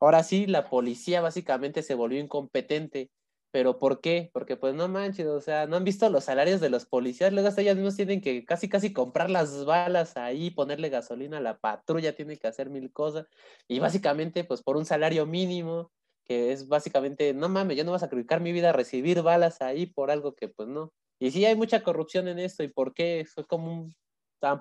[0.00, 3.10] Ahora sí, la policía básicamente se volvió incompetente.
[3.52, 4.30] ¿Pero por qué?
[4.32, 7.46] Porque pues no manches, o sea, no han visto los salarios de los policías, luego
[7.48, 11.58] hasta ellos mismos tienen que casi casi comprar las balas ahí, ponerle gasolina a la
[11.60, 13.28] patrulla, tiene que hacer mil cosas,
[13.68, 15.92] y básicamente pues por un salario mínimo,
[16.24, 19.60] que es básicamente, no mames, yo no vas a sacrificar mi vida a recibir balas
[19.60, 20.92] ahí por algo que pues no.
[21.18, 23.26] Y sí hay mucha corrupción en esto, ¿y por qué?
[23.32, 23.94] Fue como un,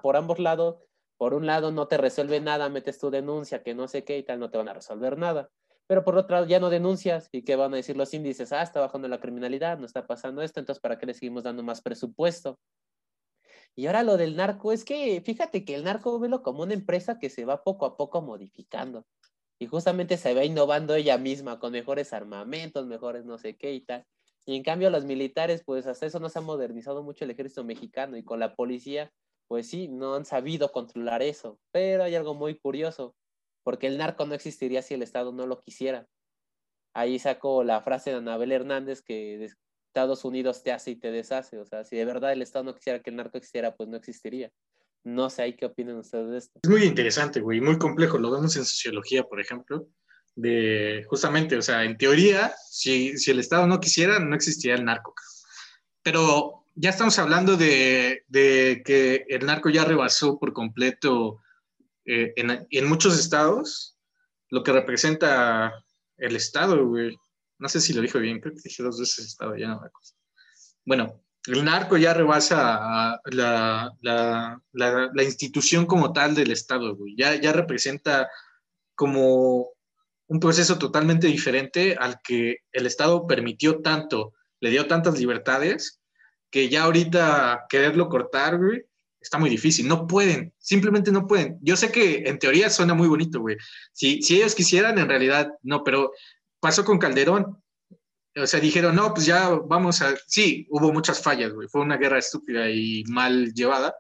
[0.01, 0.77] por ambos lados,
[1.17, 4.23] por un lado no te resuelve nada, metes tu denuncia, que no sé qué y
[4.23, 5.49] tal, no te van a resolver nada.
[5.87, 8.61] Pero por otro lado ya no denuncias y qué van a decir los índices, ah,
[8.61, 11.81] está bajando la criminalidad, no está pasando esto, entonces ¿para qué le seguimos dando más
[11.81, 12.59] presupuesto?
[13.75, 17.17] Y ahora lo del narco, es que fíjate que el narco velo como una empresa
[17.17, 19.05] que se va poco a poco modificando.
[19.59, 23.81] Y justamente se va innovando ella misma con mejores armamentos, mejores no sé qué y
[23.81, 24.05] tal.
[24.45, 27.63] Y en cambio los militares, pues hasta eso no se ha modernizado mucho el ejército
[27.63, 29.11] mexicano y con la policía,
[29.47, 31.59] pues sí, no han sabido controlar eso.
[31.71, 33.15] Pero hay algo muy curioso,
[33.63, 36.07] porque el narco no existiría si el Estado no lo quisiera.
[36.93, 39.49] Ahí sacó la frase de Anabel Hernández que
[39.93, 41.59] Estados Unidos te hace y te deshace.
[41.59, 43.97] O sea, si de verdad el Estado no quisiera que el narco existiera, pues no
[43.97, 44.51] existiría.
[45.03, 46.59] No sé qué opinan ustedes de esto.
[46.63, 48.17] Es muy interesante, güey, muy complejo.
[48.17, 49.87] Lo vemos en sociología, por ejemplo,
[50.35, 54.85] de justamente, o sea, en teoría, si, si el Estado no quisiera, no existiría el
[54.85, 55.13] narco.
[56.01, 61.41] Pero ya estamos hablando de, que el narco ya rebasó por completo
[62.05, 63.97] eh, en, muchos estados
[64.49, 65.73] lo que representa
[66.17, 67.17] el estado, güey.
[67.59, 69.87] No sé si lo dijo bien, creo que dije dos veces estado, ya no me
[69.87, 70.09] acuerdo.
[70.85, 77.15] Bueno, el narco ya rebasa la, la, institución como tal del estado, güey.
[77.17, 78.29] Ya, ya representa
[78.95, 79.69] como
[80.27, 85.99] un proceso totalmente diferente al que el estado permitió tanto, le dio tantas libertades
[86.49, 88.85] que ya ahorita quererlo cortar, güey,
[89.19, 89.87] está muy difícil.
[89.87, 91.57] No pueden, simplemente no pueden.
[91.61, 93.57] Yo sé que en teoría suena muy bonito, güey.
[93.91, 96.11] Si, si ellos quisieran, en realidad no, pero
[96.59, 97.62] pasó con Calderón.
[98.35, 100.15] O sea, dijeron, no, pues ya vamos a...
[100.27, 101.67] Sí, hubo muchas fallas, güey.
[101.67, 103.95] Fue una guerra estúpida y mal llevada,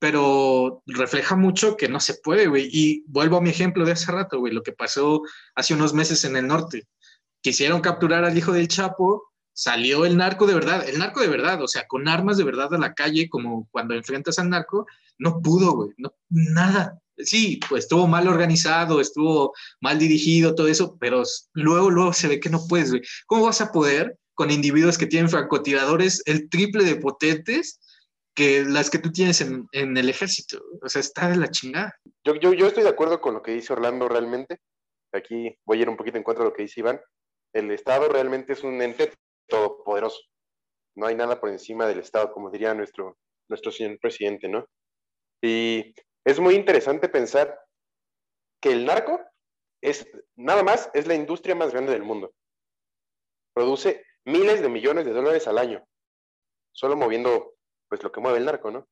[0.00, 2.68] pero refleja mucho que no se puede, güey.
[2.72, 5.22] Y vuelvo a mi ejemplo de hace rato, güey, lo que pasó
[5.54, 6.88] hace unos meses en el norte.
[7.42, 11.62] Quisieron capturar al hijo del Chapo, salió el narco de verdad, el narco de verdad,
[11.62, 14.86] o sea, con armas de verdad a la calle, como cuando enfrentas al narco,
[15.18, 16.99] no pudo, güey, no, nada.
[17.24, 21.22] Sí, pues estuvo mal organizado, estuvo mal dirigido, todo eso, pero
[21.54, 22.92] luego, luego se ve que no puedes.
[23.26, 27.80] ¿Cómo vas a poder con individuos que tienen francotiradores el triple de potentes
[28.34, 30.62] que las que tú tienes en, en el ejército?
[30.82, 31.94] O sea, está de la chingada.
[32.24, 34.58] Yo, yo, yo estoy de acuerdo con lo que dice Orlando realmente.
[35.12, 37.00] Aquí voy a ir un poquito en contra de lo que dice Iván.
[37.52, 39.12] El Estado realmente es un ente
[39.48, 40.20] todopoderoso.
[40.96, 43.16] No hay nada por encima del Estado, como diría nuestro,
[43.48, 44.66] nuestro señor presidente, ¿no?
[45.42, 47.58] Y es muy interesante pensar
[48.60, 49.20] que el narco
[49.80, 50.06] es,
[50.36, 52.32] nada más, es la industria más grande del mundo.
[53.54, 55.84] Produce miles de millones de dólares al año,
[56.72, 57.54] solo moviendo,
[57.88, 58.88] pues, lo que mueve el narco, ¿no?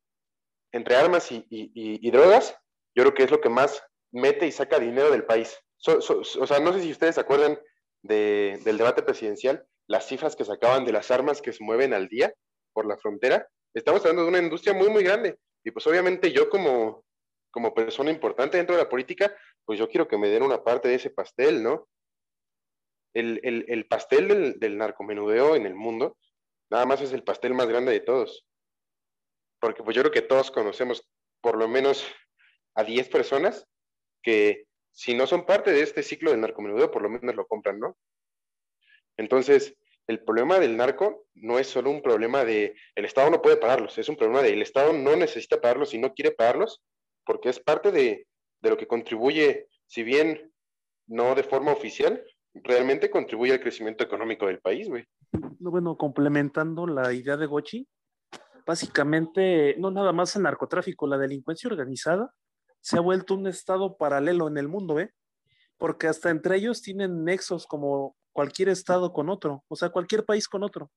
[0.73, 2.57] Entre armas y, drogas,
[2.95, 5.59] yo creo que es lo que más mete y saca dinero del país.
[5.87, 7.59] o sea, no sé si ustedes se acuerdan
[8.03, 12.33] del debate presidencial, las cifras que sacaban de las armas que se mueven al día
[12.73, 15.38] por la frontera, estamos hablando de una industria muy, muy grande.
[15.64, 17.05] Y pues obviamente yo como,
[17.51, 19.35] como persona importante dentro de la política,
[19.65, 21.89] pues yo quiero que me den una parte de ese pastel, ¿no?
[23.15, 26.17] El, el, pastel del, del narcomenudeo en el mundo,
[26.71, 28.47] nada más es el pastel más grande de todos.
[29.61, 31.09] Porque pues yo creo que todos conocemos
[31.41, 32.07] por lo menos
[32.75, 33.67] a 10 personas
[34.23, 37.81] que si no son parte de este ciclo del narcomenudeo, por lo menos lo compran,
[37.81, 37.97] ¿no?
[39.17, 43.59] Entonces, el problema del narco no es solo un problema de el Estado no puede
[43.59, 46.83] pagarlos, es un problema de el Estado no necesita pagarlos y no quiere pagarlos
[47.29, 48.27] porque es parte de,
[48.62, 50.51] lo que contribuye, si bien
[51.07, 55.05] no de forma oficial, realmente contribuye al crecimiento económico del país, güey.
[55.59, 57.87] Bueno, complementando la idea de Gochi,
[58.67, 62.33] básicamente, no nada más el narcotráfico, la delincuencia organizada
[62.81, 65.12] se ha vuelto un estado paralelo en el mundo, ¿eh?
[65.77, 70.49] Porque hasta entre ellos tienen nexos como cualquier estado con otro, o sea, cualquier país
[70.49, 70.91] con otro.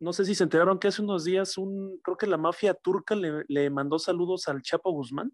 [0.00, 3.14] No sé si se enteraron que hace unos días un, creo que la mafia turca
[3.14, 5.30] le, mandó saludos al Chapo Guzmán.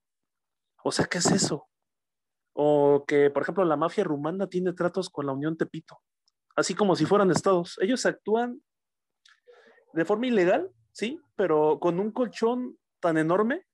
[0.82, 1.68] O sea, ¿qué es eso?
[2.52, 6.00] O que, por ejemplo, la mafia rumana tiene tratos con la Unión Tepito,
[6.56, 7.78] así como si fueran estados.
[7.80, 8.60] Ellos actúan
[9.92, 13.64] de forma ilegal, sí, pero con un colchón tan enorme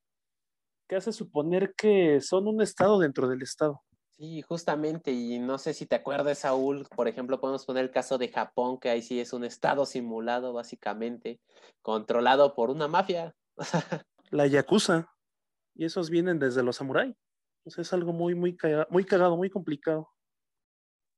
[0.88, 3.83] que hace suponer que son un estado dentro del estado.
[4.16, 8.18] Sí, justamente, y no sé si te acuerdas, Saúl, por ejemplo, podemos poner el caso
[8.18, 11.40] de Japón, que ahí sí es un estado simulado, básicamente,
[11.81, 13.35] controlado por una mafia.
[14.31, 15.09] La Yakuza.
[15.75, 17.14] Y esos vienen desde los samuráis.
[17.64, 20.09] Entonces es algo muy, muy, caga- muy cagado, muy complicado.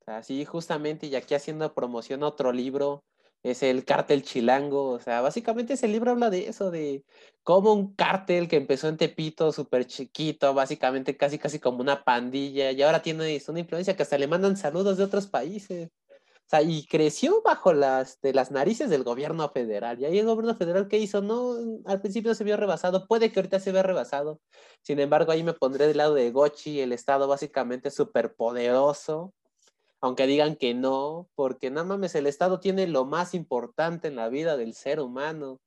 [0.07, 3.03] Así, justamente, y aquí haciendo promoción a otro libro,
[3.45, 4.91] es el Cártel Chilango.
[4.91, 7.05] O sea, básicamente ese libro habla de eso, de
[7.43, 12.71] cómo un cártel que empezó en Tepito, súper chiquito, básicamente casi casi como una pandilla,
[12.71, 15.89] y ahora tiene una influencia que hasta le mandan saludos de otros países.
[16.45, 19.99] O sea, y creció bajo las, de las narices del gobierno federal.
[19.99, 21.21] Y ahí el gobierno federal, ¿qué hizo?
[21.21, 21.55] No,
[21.85, 24.39] al principio se vio rebasado, puede que ahorita se vea rebasado.
[24.81, 29.33] Sin embargo, ahí me pondré del lado de Gochi, el estado básicamente súper poderoso,
[30.05, 34.29] aunque digan que no, porque no mames, el Estado tiene lo más importante en la
[34.29, 35.59] vida del ser humano,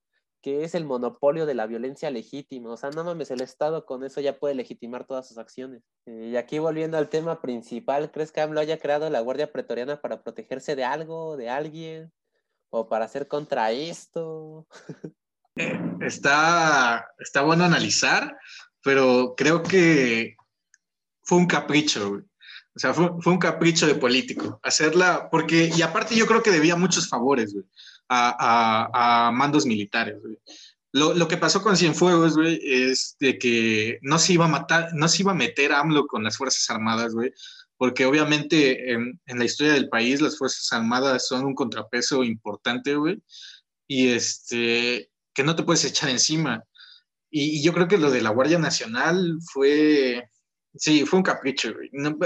[0.42, 2.70] que es el monopolio de la violencia legítima.
[2.70, 5.82] O sea, no mames, el Estado con eso ya puede legitimar todas sus acciones.
[6.06, 10.00] Eh, Y aquí volviendo al tema principal, ¿crees que AMLO haya creado la Guardia Pretoriana
[10.00, 12.12] para protegerse de algo, de alguien?
[12.70, 14.68] ¿O para hacer contra esto?
[16.00, 18.38] Está, está bueno analizar,
[18.84, 20.36] pero creo que
[21.22, 22.22] fue un capricho, güey.
[22.78, 24.60] O sea, fue, fue un capricho de político.
[24.62, 27.64] Hacerla, porque, y aparte yo creo que debía muchos favores, güey,
[28.08, 28.36] a,
[28.92, 30.38] a- a mandos militares, güey.
[30.92, 34.90] Lo, lo que pasó con Cienfuegos, güey, es de que no se iba a matar,
[34.94, 37.32] no se iba a meter AMLO con las Fuerzas Armadas, güey,
[37.76, 42.94] porque obviamente en, en la historia del país las Fuerzas Armadas son un contrapeso importante,
[42.94, 43.20] güey,
[43.88, 46.62] y este, que no te puedes echar encima.
[47.30, 50.30] Y, y yo creo que lo de la Guardia Nacional fue,
[50.74, 51.90] sí, fue un capricho, güey.
[51.92, 52.16] No,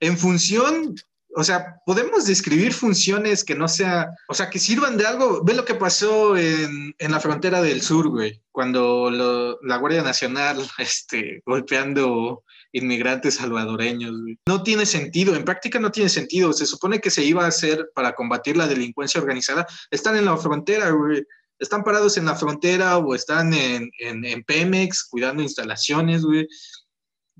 [0.00, 0.94] en función,
[1.34, 5.42] o sea, podemos describir funciones que no sea, o sea, que sirvan de algo.
[5.44, 9.10] Ve lo que pasó en, en la frontera del sur, güey, cuando
[9.62, 14.14] la Guardia Nacional, este, golpeando inmigrantes salvadoreños.
[14.46, 16.52] No tiene sentido, en práctica no tiene sentido.
[16.52, 19.66] Se supone que se iba a hacer para combatir la delincuencia organizada.
[19.90, 21.24] Están en la frontera, güey.
[21.58, 26.48] Están parados en la frontera o están en, en, en Pemex cuidando instalaciones, güey.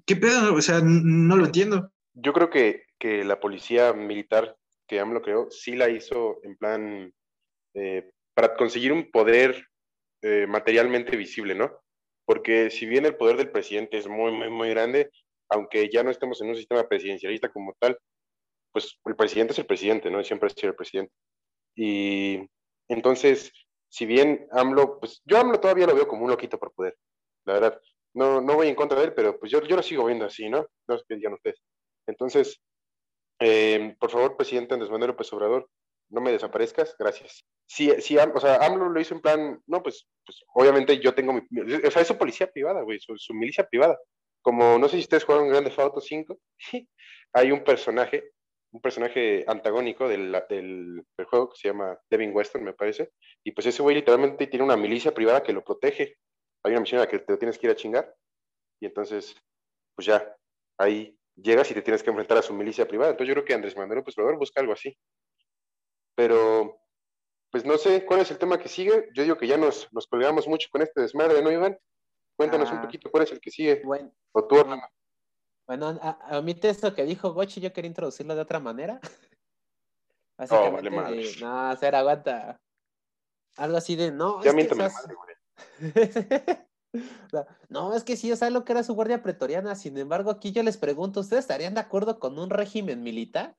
[0.06, 0.54] ¿Qué pedo?
[0.54, 1.90] O sea, no lo entiendo.
[2.14, 7.12] Yo creo que, que la policía militar que AMLO creó sí la hizo en plan
[7.74, 9.66] eh, para conseguir un poder
[10.22, 11.80] eh, materialmente visible, ¿no?
[12.24, 15.10] Porque si bien el poder del presidente es muy, muy, muy grande,
[15.48, 17.98] aunque ya no estemos en un sistema presidencialista como tal,
[18.72, 20.22] pues el presidente es el presidente, ¿no?
[20.24, 21.12] Siempre ha sido el presidente.
[21.74, 22.40] Y
[22.88, 23.52] entonces,
[23.88, 26.96] si bien AMLO, pues yo AMLO todavía lo veo como un loquito por poder,
[27.46, 27.80] la verdad.
[28.14, 30.48] No, no voy en contra de él, pero pues yo, yo lo sigo viendo así,
[30.48, 30.66] ¿no?
[30.86, 31.62] No es que digan ustedes.
[32.06, 32.60] Entonces,
[33.40, 35.68] eh, por favor, presidente Andrés Manuel López Obrador,
[36.10, 37.44] no me desaparezcas, gracias.
[37.66, 41.32] Sí, Am- o sea, AMLO lo hizo en plan, no, pues, pues obviamente yo tengo
[41.32, 41.40] mi,
[41.86, 43.98] o sea, es su policía privada, güey, su, su milicia privada.
[44.42, 46.38] Como, no sé si ustedes jugaron Grande Auto 5,
[47.32, 48.32] hay un personaje,
[48.72, 53.10] un personaje antagónico del, del, juego que se llama Devin Weston, me parece,
[53.44, 56.16] y pues ese güey literalmente tiene una milicia privada que lo protege.
[56.64, 58.14] Hay una misión en la que te tienes que ir a chingar,
[58.80, 59.34] y entonces,
[59.96, 60.36] pues ya,
[60.78, 63.10] ahí llegas y te tienes que enfrentar a su milicia privada.
[63.12, 64.96] Entonces yo creo que Andrés Manuel López Obrador busca algo así.
[66.14, 66.78] Pero,
[67.50, 69.08] pues no sé cuál es el tema que sigue.
[69.14, 71.78] Yo digo que ya nos, nos colgamos mucho con este desmadre, ¿no, Iván?
[72.36, 72.82] Cuéntanos un Ah.
[72.82, 73.82] poquito cuál es el que sigue.
[73.84, 74.86] Bueno, O tú, Orlando.
[75.66, 79.00] bueno a- omite esto que dijo Gochi, yo quería introducirlo de otra manera.
[80.38, 81.16] vale Básicamente, madre.
[81.16, 82.60] de, no, hacer aguanta.
[83.56, 85.32] Algo así de, no, Ya es que, madre, güey.
[87.68, 89.74] No, es que sí, o sea, lo que era su guardia pretoriana.
[89.74, 93.56] Sin embargo, aquí yo les pregunto, ¿ustedes estarían de acuerdo con un régimen militar?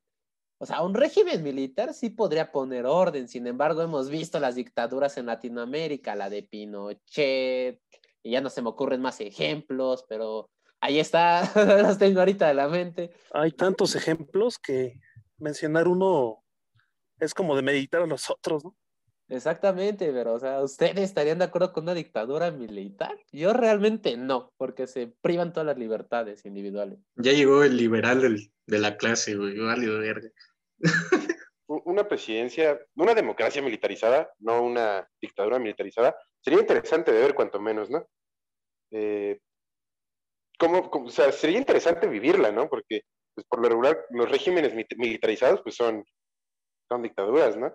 [0.60, 3.28] O sea, un régimen militar sí podría poner orden.
[3.28, 7.82] Sin embargo, hemos visto las dictaduras en Latinoamérica, la de Pinochet,
[8.22, 12.54] y ya no se me ocurren más ejemplos, pero ahí está, las tengo ahorita de
[12.54, 13.12] la mente.
[13.34, 15.00] Hay tantos ejemplos que
[15.38, 16.44] mencionar uno
[17.20, 18.76] es como de meditar a los otros, ¿no?
[19.30, 23.18] Exactamente, pero, o sea, ¿ustedes estarían de acuerdo con una dictadura militar?
[23.32, 27.00] Yo realmente no, porque se privan todas las libertades individuales.
[27.16, 29.58] Ya llegó el liberal del- de la clase, güey.
[29.58, 30.30] Válido, verga.
[31.68, 37.90] Una presidencia, una democracia militarizada, no una dictadura militarizada, sería interesante de ver cuanto menos,
[37.90, 38.06] ¿no?
[38.92, 39.40] Eh,
[40.60, 42.70] ¿cómo- cómo- o sea, sería interesante vivirla, ¿no?
[42.70, 43.02] Porque,
[43.34, 46.04] pues, por lo regular, los regímenes militarizados, pues, son,
[46.90, 47.74] son dictaduras, ¿no?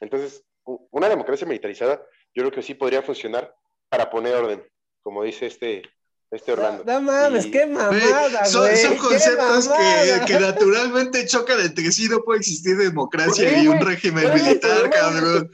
[0.00, 2.02] Entonces, una democracia militarizada,
[2.34, 3.54] yo creo que sí podría funcionar
[3.88, 4.62] para poner orden,
[5.02, 5.82] como dice este,
[6.30, 6.84] este Orlando.
[6.84, 8.76] No, no mames, Y- qué Güey, mamada, son, güey.
[8.76, 10.24] son conceptos que, mamada.
[10.26, 12.08] que naturalmente chocan entre sí.
[12.08, 15.50] No puede existir democracia y un régimen ¿Cuál es el militar, cabrón.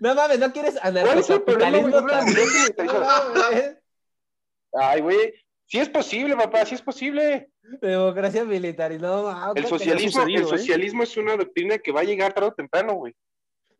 [0.00, 2.74] No mames, no quieres ¿Cuál es el problema, anarcocapitalismo
[3.34, 3.80] también.
[4.78, 5.32] Ay, güey,
[5.68, 7.50] Sí es posible, papá, sí es posible.
[7.82, 10.58] Democracia militar y no, ah, El socialismo, sucedido, el ¿eh?
[10.58, 13.12] socialismo es una doctrina que va a llegar tarde o temprano, güey.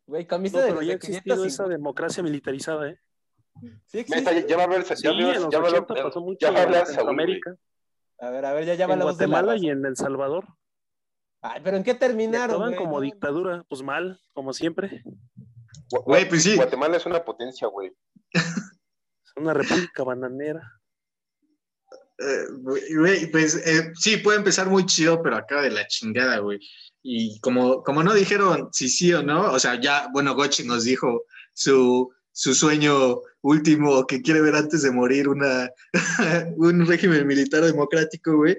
[0.07, 1.47] Güey, camisa No, de pero ya ha los de existido 550.
[1.47, 2.99] esa democracia militarizada, ¿eh?
[3.87, 4.45] Sí existe.
[4.47, 5.81] ya, va a haber, ya, Sí, va a haber- en los ya va a haber-
[5.83, 6.85] 80 pasó mucho ya va a en.
[6.85, 7.55] Centroamérica,
[8.19, 10.45] A ver, a ver, ya llama en Guatemala y en El Salvador.
[11.41, 12.75] Ay, pero ¿en qué terminaron, güey?
[12.75, 15.03] como dictadura, pues mal, como siempre.
[16.05, 16.55] Güey, pues sí.
[16.55, 17.91] Guatemala es una potencia, güey.
[18.33, 20.76] Es una república bananera.
[22.19, 22.45] Eh,
[22.95, 26.59] güey, pues eh, sí, puede empezar muy chido, pero acaba de la chingada, güey.
[27.03, 30.83] Y como, como no dijeron si sí o no, o sea, ya, bueno, Gochi nos
[30.83, 35.69] dijo su, su sueño último que quiere ver antes de morir una,
[36.57, 38.57] un régimen militar democrático, güey.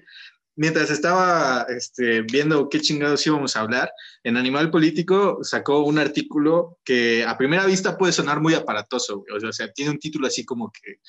[0.57, 3.93] Mientras estaba este, viendo qué chingados íbamos a hablar,
[4.25, 9.45] en Animal Político sacó un artículo que a primera vista puede sonar muy aparatoso, güey.
[9.45, 11.01] O sea, tiene un título así como que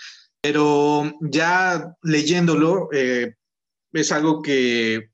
[0.42, 3.36] pero ya leyéndolo eh,
[3.94, 5.10] es algo que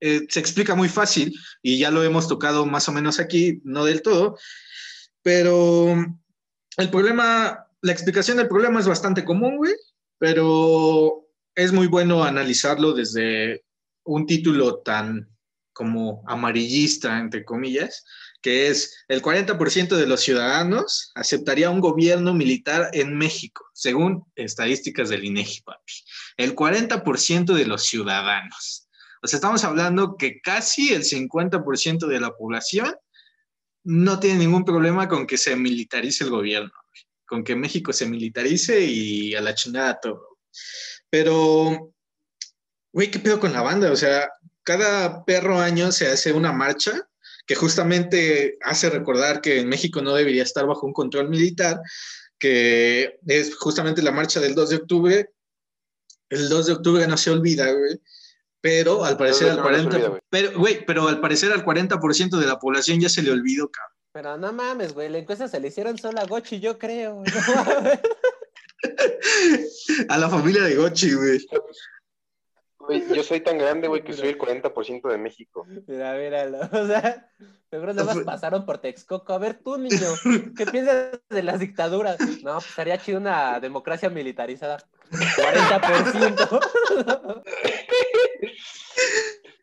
[0.00, 1.32] eh, se explica muy fácil
[1.62, 4.36] y ya lo hemos tocado más o menos aquí, no del todo,
[5.22, 5.94] pero
[6.76, 9.74] el problema, la explicación del problema es bastante común, güey,
[10.18, 13.64] pero es muy bueno analizarlo desde
[14.04, 15.28] un título tan
[15.72, 18.04] como amarillista, entre comillas,
[18.42, 25.08] que es el 40% de los ciudadanos aceptaría un gobierno militar en México, según estadísticas
[25.08, 25.62] del INEGI.
[26.36, 28.88] El 40% de los ciudadanos.
[29.22, 32.94] O sea, estamos hablando que casi el 50% de la población
[33.84, 36.72] no tiene ningún problema con que se militarice el gobierno,
[37.24, 40.38] con que México se militarice y a la chingada todo.
[41.08, 41.94] Pero,
[42.92, 43.92] güey, ¿qué pedo con la banda?
[43.92, 44.28] O sea,
[44.64, 47.08] cada perro año se hace una marcha
[47.46, 51.80] que justamente hace recordar que en México no debería estar bajo un control militar,
[52.38, 55.30] que es justamente la marcha del 2 de octubre.
[56.28, 58.00] El 2 de octubre no se olvida, güey.
[58.60, 60.20] Pero al parecer al octubre no se 40, olvida, güey.
[60.30, 63.92] pero güey, pero al parecer al 40% de la población ya se le olvidó, cabrón.
[64.12, 67.22] Pero no mames, güey, la encuesta se le hicieron solo a Gochi, yo creo.
[70.08, 71.46] A la familia de Gochi, güey.
[72.86, 75.66] Güey, yo soy tan grande, güey, que soy el 40% de México.
[75.86, 76.60] Mira, míralo.
[76.72, 77.28] O sea,
[77.70, 79.32] seguro nada más pasaron por Texcoco.
[79.32, 80.08] A ver, tú, niño,
[80.56, 82.18] ¿qué piensas de las dictaduras?
[82.42, 84.78] No, pues estaría chido una democracia militarizada.
[85.10, 87.42] 40%.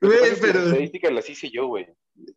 [0.02, 1.88] Lo que Güey, pero- Las estadísticas las hice yo, güey.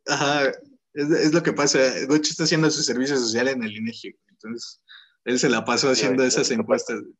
[0.06, 0.48] Ajá,
[0.94, 1.78] es, es lo que pasa.
[2.08, 4.82] Gochi está haciendo su servicio social en el INEGI, entonces
[5.24, 7.00] él se la pasó haciendo esas encuestas.
[7.00, 7.14] güey.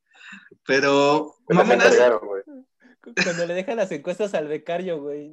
[0.67, 1.35] Pero,
[3.25, 5.33] Cuando le dejan las encuestas al becario, güey.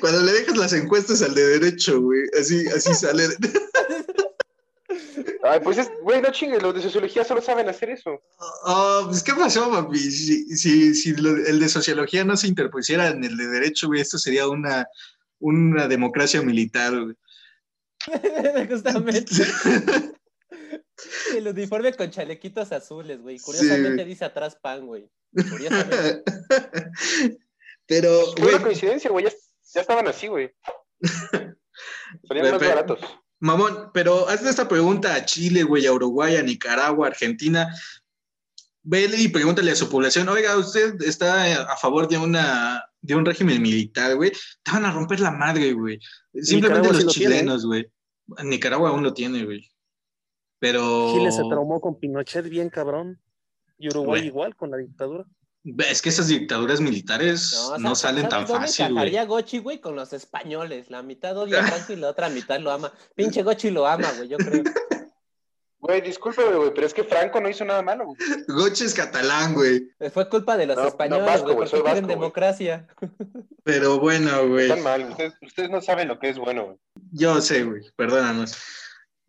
[0.00, 3.24] cuando le dejas las encuestas al de derecho, güey, así, así sale.
[5.42, 8.20] Ay, pues es, güey, no chingues, los de sociología solo saben hacer eso.
[8.64, 9.98] Oh, pues, ¿qué pasó, papi?
[9.98, 14.00] Si, si, si lo- el de sociología no se interpusiera en el de derecho, güey,
[14.00, 14.86] esto sería una,
[15.38, 17.16] una democracia militar, güey.
[18.68, 19.32] Justamente.
[21.40, 23.38] El uniforme con chalequitos azules, güey.
[23.38, 25.10] Curiosamente dice atrás pan, güey.
[25.32, 26.22] Curiosamente.
[27.86, 29.32] Pero, Fue güey, una coincidencia, güey, ya,
[29.74, 30.50] ya estaban así, güey.
[32.28, 33.00] Güey, más baratos.
[33.38, 37.74] Mamón, pero hazle esta pregunta a Chile, güey, a Uruguay, a Nicaragua, a Argentina.
[38.82, 43.24] Vele y pregúntale a su población, oiga, ¿usted está a favor de una de un
[43.24, 44.32] régimen militar, güey?
[44.62, 45.98] Te van a romper la madre, güey.
[46.34, 47.34] Simplemente Nicaragua sí los lo tiene.
[47.34, 47.90] chilenos, güey.
[48.44, 49.70] Nicaragua aún lo tiene, güey.
[50.60, 53.18] Pero Chile se traumó con Pinochet bien cabrón.
[53.78, 55.24] Y Uruguay igual con la dictadura.
[55.88, 58.92] es que esas dictaduras militares no, o sea, salen tan ¿sabes dónde fácil, güey.
[58.92, 60.90] encajaría Gochi, güey, con los españoles.
[60.90, 62.92] La mitad odia a Franco y la otra mitad lo ama.
[63.14, 64.62] Pinche Gochi lo ama, güey, yo creo.
[65.78, 68.18] Güey, discúlpame, güey, pero es que Franco no hizo nada malo, güey.
[68.48, 69.90] Goche es catalán, güey.
[70.12, 72.86] Fue culpa de los No, no, españoles, vasco, güey, güey, porque quieren democracia.
[73.64, 74.68] Pero bueno, güey.
[74.68, 76.76] Están mal, ustedes, ustedes no saben lo que es bueno, güey.
[77.12, 78.58] Yo sé, güey, perdónanos.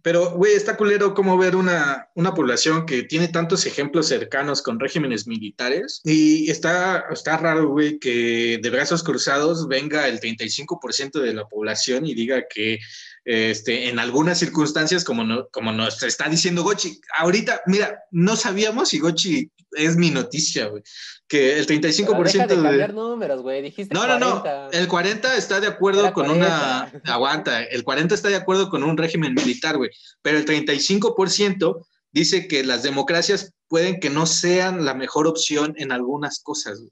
[0.03, 4.79] Pero, güey, está culero cómo ver una, una población que tiene tantos ejemplos cercanos con
[4.79, 6.01] regímenes militares.
[6.03, 12.05] Y está, está raro, güey, que de brazos cruzados venga el 35% de la población
[12.05, 12.79] y diga que
[13.23, 18.93] este, en algunas circunstancias, como, no, como nos está diciendo Gochi, ahorita, mira, no sabíamos
[18.93, 20.83] y Gochi es mi noticia, güey,
[21.27, 22.61] que el 35% Pero deja de de...
[22.61, 23.61] cambiar números, güey.
[23.61, 24.41] Dijiste No, no, no.
[24.41, 24.77] 40.
[24.77, 26.45] El 40 está de acuerdo Era con 40.
[26.45, 27.01] una.
[27.13, 27.63] Aguanta.
[27.63, 29.91] El 40 está de acuerdo con un régimen militar, güey.
[30.21, 35.93] Pero el 35% dice que las democracias pueden que no sean la mejor opción en
[35.93, 36.91] algunas cosas, güey.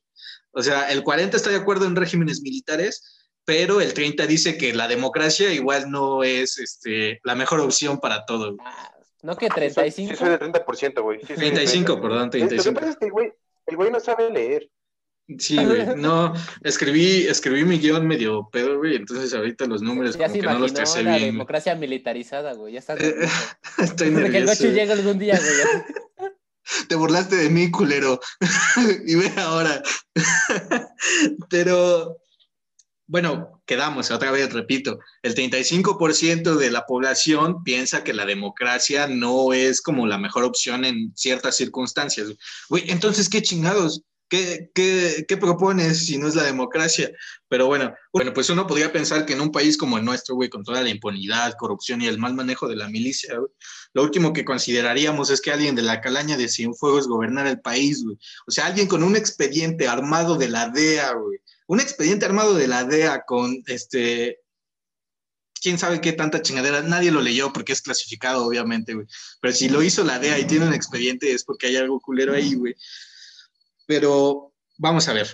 [0.51, 4.73] O sea, el 40 está de acuerdo en regímenes militares, pero el 30 dice que
[4.73, 8.55] la democracia igual no es este, la mejor opción para todo.
[8.55, 8.67] güey.
[8.67, 8.91] Ah,
[9.23, 10.11] no que Sí soy- 35.
[10.11, 11.19] Sí, soy de 30%, güey.
[11.21, 12.01] Sí, soy de 35, 30.
[12.01, 12.73] perdón, Lo que 35.
[12.79, 13.31] pasa es que, güey,
[13.65, 14.69] El güey no sabe leer.
[15.37, 15.85] Sí, güey.
[15.95, 16.33] No,
[16.63, 18.95] escribí, escribí mi guion medio pedo, güey.
[18.95, 21.19] Entonces ahorita los números Ya como se que no los tracé la bien.
[21.21, 21.31] güey.
[21.33, 22.73] democracia militarizada, güey.
[22.73, 22.95] Ya está.
[22.95, 23.15] Eh,
[23.77, 26.31] Estoy que el gocho llegue algún día, güey.
[26.87, 28.19] Te burlaste de mí, culero.
[29.05, 29.81] y ve ahora.
[31.49, 32.17] Pero,
[33.09, 39.51] bueno, quedamos, otra vez repito, el 35% de la población piensa que la democracia no
[39.51, 42.27] es como la mejor opción en ciertas circunstancias.
[42.69, 44.03] Entonces, ¿qué chingados?
[44.27, 47.09] ¿Qué, qué, qué propones si no es la democracia?
[47.47, 50.49] Pero bueno, bueno, pues uno podría pensar que en un país como el nuestro, güey,
[50.49, 53.33] con toda la impunidad, corrupción y el mal manejo de la milicia,
[53.93, 58.03] lo último que consideraríamos es que alguien de la calaña de Cienfuegos gobernara el país,
[58.03, 58.19] güey.
[58.45, 61.39] O sea, alguien con un expediente armado de la DEA, güey.
[61.69, 64.39] Un expediente armado de la DEA con, este,
[65.61, 66.81] quién sabe qué tanta chingadera.
[66.81, 69.05] Nadie lo leyó porque es clasificado, obviamente, güey.
[69.39, 72.33] Pero si lo hizo la DEA y tiene un expediente es porque hay algo culero
[72.33, 72.73] ahí, güey.
[73.85, 75.27] Pero vamos a ver.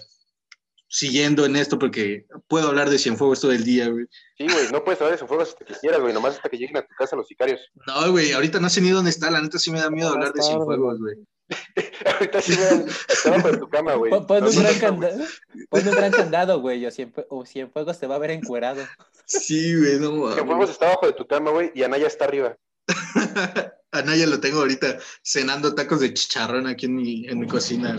[0.89, 4.05] Siguiendo en esto, porque puedo hablar de Cienfuegos todo el día, güey.
[4.37, 6.75] Sí, güey, no puedes hablar de Cienfuegos hasta que quieras, güey, nomás hasta que lleguen
[6.75, 7.61] a tu casa los sicarios.
[7.87, 9.31] No, güey, ahorita no sé ni dónde está.
[9.31, 11.15] La neta sí me da miedo hablar de Cienfuegos, güey.
[12.05, 14.09] Ahorita sí, güey, está abajo de tu cama, güey.
[14.25, 15.23] Pon, un gran candado,
[15.69, 16.85] pon un gran candado, güey.
[16.85, 18.83] O Cienfue- o Cienfuegos te va a ver encuerado.
[19.25, 20.35] Sí, güey, no mames.
[20.35, 22.57] Cienfuegos está abajo de tu cama, güey, y Anaya está arriba.
[23.91, 27.97] Anaya lo tengo ahorita cenando tacos de chicharrón aquí en mi, en mi cocina.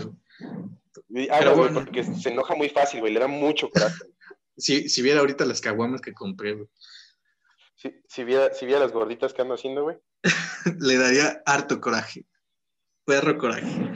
[1.09, 1.29] güey.
[1.29, 1.79] Ah, Pero güey, bueno.
[1.85, 3.95] porque se enoja muy fácil, güey, le da mucho coraje.
[4.57, 6.67] Si, si viera ahorita las caguamas que compré, güey,
[7.75, 9.97] Si, si, viera, si viera las gorditas que ando haciendo, güey.
[10.79, 12.25] le daría harto coraje.
[13.07, 13.91] Perro coraje.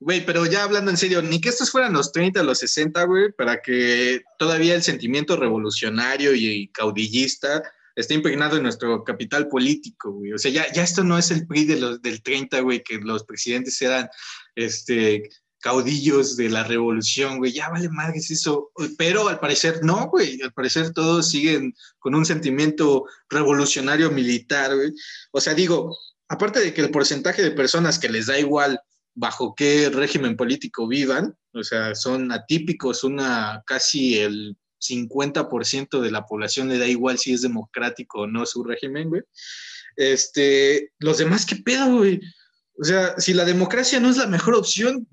[0.00, 3.04] Güey, pero ya hablando en serio, ni que estos fueran los 30 o los 60,
[3.04, 7.62] güey, para que todavía el sentimiento revolucionario y caudillista
[7.94, 10.32] esté impregnado en nuestro capital político, güey.
[10.32, 12.98] O sea, ya, ya esto no es el PRI de los, del 30, güey, que
[12.98, 14.08] los presidentes eran
[14.54, 15.28] este,
[15.60, 17.52] caudillos de la revolución, güey.
[17.52, 18.70] Ya vale madres eso.
[18.96, 20.40] Pero al parecer no, güey.
[20.42, 24.92] Al parecer todos siguen con un sentimiento revolucionario militar, güey.
[25.32, 25.96] O sea, digo,
[26.28, 28.80] aparte de que el porcentaje de personas que les da igual
[29.14, 36.24] bajo qué régimen político vivan, o sea, son atípicos, una casi el 50% de la
[36.24, 39.22] población le da igual si es democrático o no su régimen, güey.
[39.96, 42.20] Este, los demás, ¿qué pedo, güey?
[42.80, 45.08] O sea, si la democracia no es la mejor opción,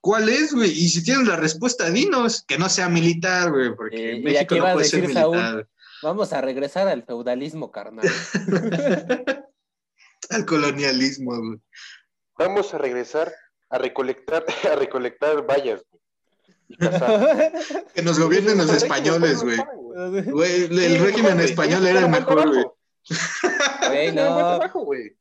[0.00, 0.70] ¿cuál es, güey?
[0.70, 4.62] Y si tienes la respuesta, dinos, que no sea militar, güey, porque Eh, México no
[4.64, 5.36] va a puede ser decir Saúl.
[5.36, 5.68] militar.
[6.02, 8.08] Vamos a regresar al feudalismo, carnal.
[10.30, 11.58] Al colonialismo, güey.
[12.38, 13.32] Vamos a regresar
[13.68, 16.00] a recolectar, a recolectar vallas, güey.
[17.94, 19.58] Que nos gobiernen los españoles, güey.
[20.24, 22.64] Güey, el régimen español era el mejor, güey.
[23.88, 25.12] Güey, No, güey.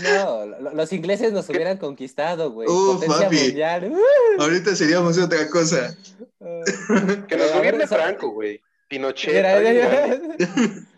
[0.00, 0.46] No.
[0.46, 2.68] lo- Los ingleses nos hubieran conquistado, güey.
[2.68, 3.36] Potencia papi.
[3.36, 3.90] mundial.
[3.92, 5.96] Uh, Ahorita seríamos otra cosa.
[6.40, 7.26] uh.
[7.26, 8.60] Que nos gobierne Franco, güey.
[8.88, 9.44] Pinochet.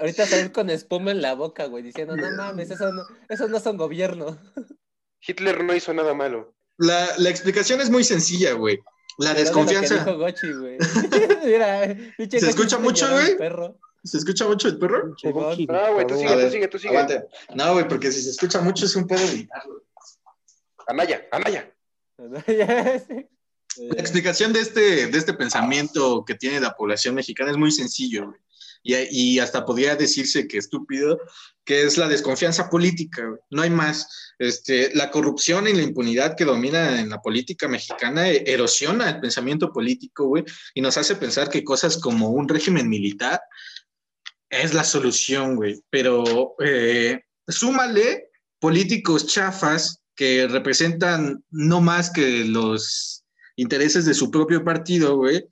[0.00, 3.60] Ahorita salir con espuma en la boca, güey, diciendo, no mames, eso no, eso no
[3.60, 4.38] son gobierno.
[5.26, 6.54] Hitler no hizo nada malo.
[6.78, 8.78] La, la explicación es muy sencilla, güey.
[9.18, 9.94] La Pero de lo que desconfianza.
[10.04, 10.78] dijo Gochi, güey.
[11.44, 13.36] Mira, pinche ¿Se escucha mucho, güey?
[14.04, 15.14] ¿Se escucha mucho el perro?
[15.24, 17.24] No, güey, tú sigue, tú sigue, tú sigue.
[17.54, 19.82] No, güey, porque si se escucha mucho es un pedo editarlo.
[20.86, 21.72] Anaya, Anaya.
[22.46, 23.26] Ya, sí.
[23.76, 28.26] La explicación de este, de este pensamiento que tiene la población mexicana es muy sencillo,
[28.26, 28.40] güey.
[28.86, 31.18] Y, y hasta podría decirse que estúpido,
[31.64, 33.22] que es la desconfianza política.
[33.50, 34.06] No hay más.
[34.38, 39.20] Este, la corrupción y la impunidad que domina en la política mexicana eh, erosiona el
[39.20, 43.40] pensamiento político, güey, y nos hace pensar que cosas como un régimen militar
[44.48, 45.82] es la solución, güey.
[45.90, 48.30] Pero eh, súmale
[48.60, 53.24] políticos chafas que representan no más que los
[53.56, 55.44] intereses de su propio partido, güey,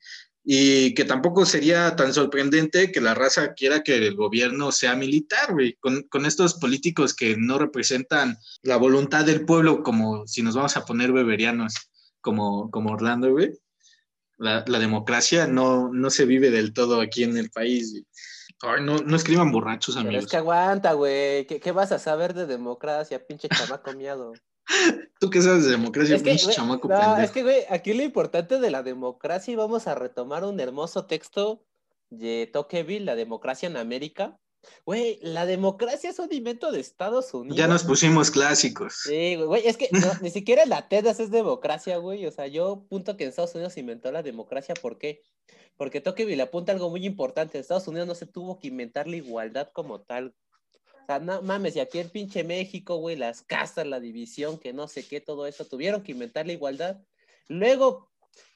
[0.45, 5.55] y que tampoco sería tan sorprendente que la raza quiera que el gobierno sea militar,
[5.55, 10.55] güey, con, con estos políticos que no representan la voluntad del pueblo, como si nos
[10.55, 11.75] vamos a poner beberianos,
[12.21, 13.53] como, como Orlando, güey.
[14.37, 17.93] La, la democracia no, no se vive del todo aquí en el país.
[17.93, 18.05] güey.
[18.61, 20.25] Ay, no, no escriban borrachos, Pero amigos.
[20.25, 21.47] es que aguanta, güey.
[21.47, 24.33] ¿Qué, qué vas a saber de democracia, pinche chamaco miado?
[25.21, 27.21] ¿Tú qué sabes de democracia, Es que, güey, chamaco no, pendejo?
[27.21, 31.07] es que, güey, aquí lo importante de la democracia, y vamos a retomar un hermoso
[31.07, 31.65] texto
[32.11, 34.39] de Tocqueville, La democracia en América.
[34.87, 37.59] Güey, la democracia es un invento de Estados Unidos.
[37.59, 38.95] Ya nos pusimos clásicos.
[39.05, 42.27] Sí, güey, güey, es que no, ni siquiera la TEDAS es democracia, güey.
[42.27, 45.23] O sea, yo punto que en Estados Unidos se inventó la democracia, ¿por qué?
[45.77, 47.59] Porque Tocqueville apunta algo muy importante.
[47.59, 50.35] En Estados Unidos no se tuvo que inventar la igualdad como tal.
[51.05, 54.73] O sea, no mames, y aquí en pinche México, güey, las castas, la división, que
[54.73, 56.99] no sé qué, todo eso, tuvieron que inventar la igualdad.
[57.49, 58.11] Luego,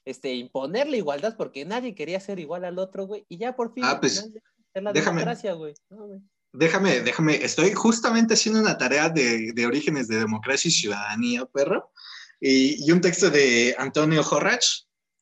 [0.07, 3.26] este, imponer la igualdad porque nadie quería ser igual al otro, güey.
[3.28, 4.30] Y ya por fin, Ah, pues,
[4.72, 5.74] la déjame- democracia, güey.
[5.90, 6.20] No, güey.
[6.55, 11.92] Déjame, déjame, estoy justamente haciendo una tarea de, de orígenes de democracia y ciudadanía, perro.
[12.40, 14.64] Y, y un texto de Antonio Jorrach,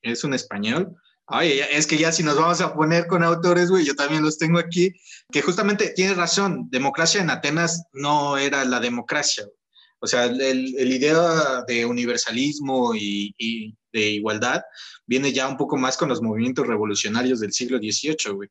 [0.03, 0.95] es un español.
[1.29, 4.22] Oye, ya- es que ya si nos vamos a poner con autores, güey, yo también
[4.22, 4.93] los tengo aquí,
[5.33, 9.45] que justamente tiene razón, democracia en Atenas no era la democracia.
[9.45, 9.57] güey.
[9.99, 14.62] O sea, el, el idea de universalismo y, y de igualdad
[15.07, 18.49] viene ya un poco más con los movimientos revolucionarios del siglo XVIII, güey.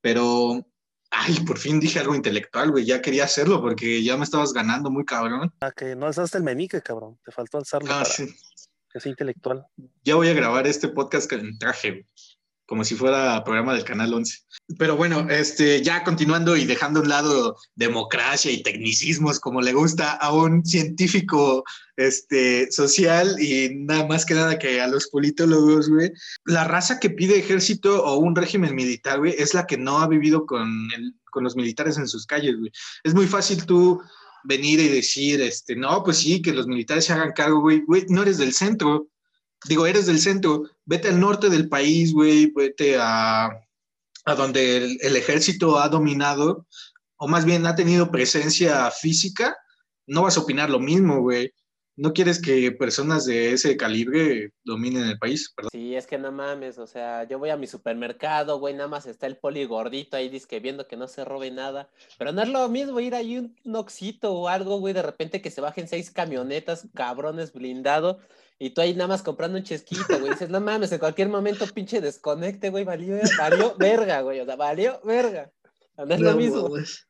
[0.00, 0.66] Pero
[1.08, 2.84] Ay, por fin dije algo intelectual, güey.
[2.84, 5.54] Ya quería hacerlo porque ya me estabas ganando muy cabrón.
[5.60, 7.18] Ah, que no alzaste el menique, cabrón.
[7.24, 8.26] Te faltó alzarlo Ah, para sí.
[8.92, 9.66] Que sea intelectual.
[10.04, 12.06] Ya voy a grabar este podcast en traje.
[12.68, 14.40] Como si fuera programa del Canal 11.
[14.76, 19.72] Pero bueno, este, ya continuando y dejando a un lado democracia y tecnicismos, como le
[19.72, 21.62] gusta a un científico
[21.96, 26.10] este, social y nada más que nada que a los politólogos, güey.
[26.44, 30.08] La raza que pide ejército o un régimen militar, güey, es la que no ha
[30.08, 30.88] vivido con,
[31.30, 32.72] con los militares en sus calles, güey.
[33.04, 34.02] Es muy fácil tú
[34.46, 37.82] venir y decir, este, no, pues sí, que los militares se hagan cargo, güey.
[37.86, 39.08] Güey, no eres del centro.
[39.68, 40.64] Digo, eres del centro.
[40.84, 42.52] Vete al norte del país, güey.
[42.54, 43.46] Vete a,
[44.24, 46.66] a donde el, el ejército ha dominado,
[47.16, 49.56] o más bien ha tenido presencia física.
[50.06, 51.52] No vas a opinar lo mismo, güey.
[51.98, 55.70] No quieres que personas de ese calibre dominen el país, perdón.
[55.72, 59.06] Sí, es que no mames, o sea, yo voy a mi supermercado, güey, nada más
[59.06, 61.88] está el poli gordito ahí disque viendo que no se robe nada,
[62.18, 65.40] pero no es lo mismo ir ahí un, un oxito o algo, güey, de repente
[65.40, 68.18] que se bajen seis camionetas, cabrones blindado,
[68.58, 71.66] y tú ahí nada más comprando un chesquito, güey, dices, no mames, en cualquier momento
[71.66, 75.50] pinche desconecte, güey, valió, valió verga, güey, o sea, valió verga,
[75.96, 76.68] no es lo mismo.
[76.68, 77.06] mames.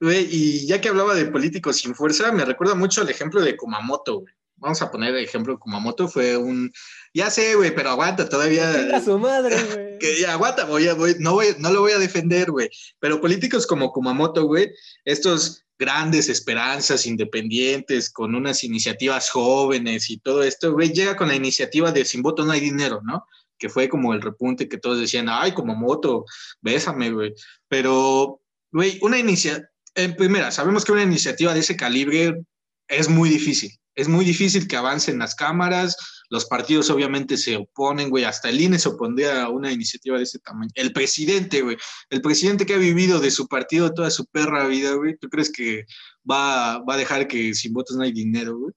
[0.00, 3.56] Güey, y ya que hablaba de políticos sin fuerza, me recuerda mucho el ejemplo de
[3.56, 4.34] Kumamoto, güey.
[4.60, 6.72] Vamos a poner el ejemplo de Kumamoto, fue un...
[7.14, 9.00] Ya sé, güey, pero aguanta, todavía...
[9.00, 9.98] Su madre, güey.
[9.98, 12.68] Que aguanta, voy a, voy, no, voy, no lo voy a defender, güey.
[12.98, 14.70] Pero políticos como Kumamoto, güey,
[15.04, 21.36] estos grandes esperanzas independientes, con unas iniciativas jóvenes y todo esto, güey, llega con la
[21.36, 23.26] iniciativa de sin voto no hay dinero, ¿no?
[23.56, 26.24] Que fue como el repunte que todos decían, ay, Kumamoto,
[26.60, 27.32] bésame, güey.
[27.68, 28.40] Pero,
[28.72, 29.68] güey, una iniciativa,
[29.98, 32.42] en primera, sabemos que una iniciativa de ese calibre
[32.88, 33.72] es muy difícil.
[33.94, 35.96] Es muy difícil que avancen las cámaras,
[36.30, 40.22] los partidos obviamente se oponen, güey, hasta el INE se opondría a una iniciativa de
[40.22, 40.70] ese tamaño.
[40.74, 41.76] El presidente, güey,
[42.10, 45.50] el presidente que ha vivido de su partido toda su perra vida, güey, ¿tú crees
[45.50, 45.84] que
[46.30, 48.74] va, va a dejar que sin votos no hay dinero, güey?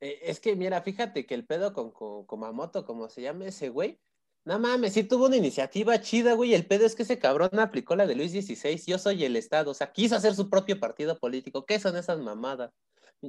[0.00, 3.98] Eh, Es que, mira, fíjate que el pedo con, con como se llama ese güey,
[4.44, 6.54] no mames, sí tuvo una iniciativa chida, güey.
[6.54, 8.76] El pedo es que ese cabrón aplicó la de Luis XVI.
[8.86, 9.70] Yo soy el Estado.
[9.70, 11.64] O sea, quiso hacer su propio partido político.
[11.64, 12.72] ¿Qué son esas mamadas?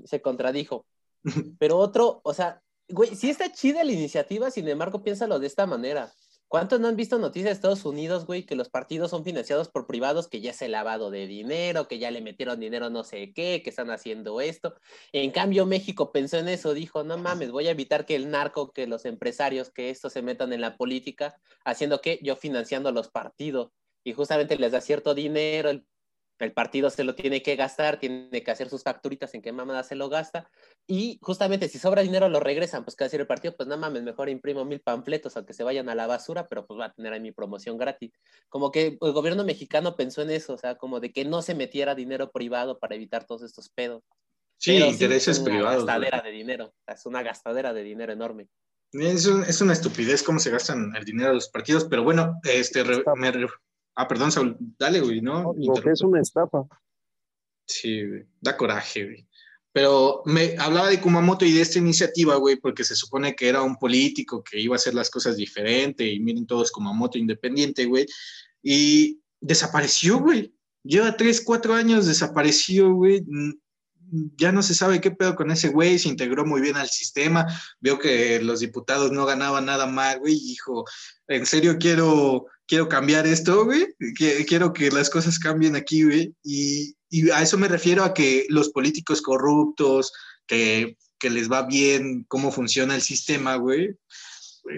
[0.05, 0.87] Se contradijo.
[1.59, 5.67] Pero otro, o sea, güey, sí está chida la iniciativa, sin embargo, piénsalo de esta
[5.67, 6.11] manera.
[6.53, 9.87] ¿Cuántos no han visto noticias de Estados Unidos, güey, que los partidos son financiados por
[9.87, 13.33] privados, que ya es el lavado de dinero, que ya le metieron dinero no sé
[13.33, 14.75] qué, que están haciendo esto?
[15.13, 18.71] En cambio, México pensó en eso, dijo, no mames, voy a evitar que el narco,
[18.71, 21.35] que los empresarios, que estos se metan en la política,
[21.65, 23.71] haciendo que yo financiando los partidos.
[24.03, 25.87] Y justamente les da cierto dinero, el,
[26.43, 29.83] el partido se lo tiene que gastar, tiene que hacer sus facturitas en qué mamada
[29.83, 30.49] se lo gasta.
[30.87, 34.03] Y justamente si sobra dinero lo regresan, pues qué decir el partido, pues no mames,
[34.03, 37.13] mejor imprimo mil panfletos aunque se vayan a la basura, pero pues va a tener
[37.13, 38.11] ahí mi promoción gratis.
[38.49, 41.55] Como que el gobierno mexicano pensó en eso, o sea, como de que no se
[41.55, 44.03] metiera dinero privado para evitar todos estos pedos.
[44.57, 45.85] Sí, Pero intereses es una privados.
[45.85, 48.47] gastadera de dinero, es una gastadera de dinero enorme.
[48.93, 52.39] Es, un- es una estupidez cómo se gastan el dinero de los partidos, pero bueno,
[52.43, 53.31] este, re- me
[53.95, 55.53] ah, perdón, Saúl, dale, güey, ¿no?
[55.57, 56.63] Lo que es una estafa.
[57.65, 59.27] Sí, güey, da coraje, güey.
[59.71, 63.63] Pero me hablaba de Kumamoto y de esta iniciativa, güey, porque se supone que era
[63.63, 68.05] un político que iba a hacer las cosas diferente y miren todos Kumamoto independiente, güey.
[68.61, 70.53] Y desapareció, güey.
[70.83, 73.23] Lleva tres, cuatro años desapareció, güey.
[73.25, 73.53] Mm,
[74.37, 77.47] Ya no se sabe qué pedo con ese güey, se integró muy bien al sistema,
[77.79, 80.85] vio que los diputados no ganaban nada mal, güey, y dijo,
[81.27, 83.87] en serio quiero, quiero cambiar esto, güey,
[84.47, 86.95] quiero que las cosas cambien aquí, güey, y,
[87.31, 90.11] a eso me refiero a que los políticos corruptos,
[90.47, 93.95] que, les va bien cómo funciona el sistema, güey,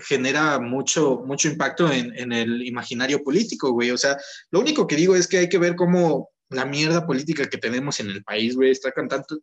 [0.02, 3.90] genera mucho, mucho impacto en el imaginario político, güey.
[3.90, 4.16] O sea,
[4.52, 8.00] lo único que digo es que hay que ver cómo la mierda política que tenemos
[8.00, 8.94] en el país, güey, está,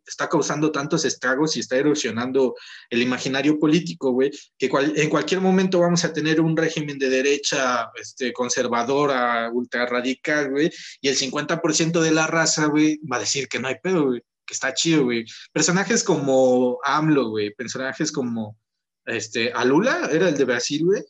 [0.05, 2.55] está causando tantos estragos y está erosionando
[2.89, 7.89] el imaginario político, güey, que en cualquier momento vamos a tener un régimen de derecha
[7.99, 13.47] este, conservadora, ultra radical, güey, y el 50% de la raza, güey, va a decir
[13.47, 15.25] que no hay pedo, güey, que está chido, güey.
[15.51, 18.57] Personajes como AMLO, güey, personajes como
[19.05, 21.03] este, a Lula, era el de Brasil, güey.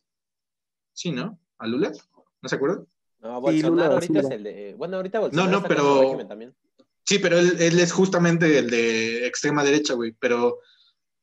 [0.94, 1.40] Sí, ¿no?
[1.60, 1.92] ¿A Lula?
[2.42, 2.88] ¿No se acuerdan?
[3.24, 4.76] No, Sí, Bolsonaro Lula, ahorita sí, es el de.
[4.78, 6.56] Bueno, ahorita Bolsonaro no, está pero- régimen también.
[7.06, 10.14] Sí, pero él, él es justamente el de extrema derecha, güey.
[10.20, 10.60] Pero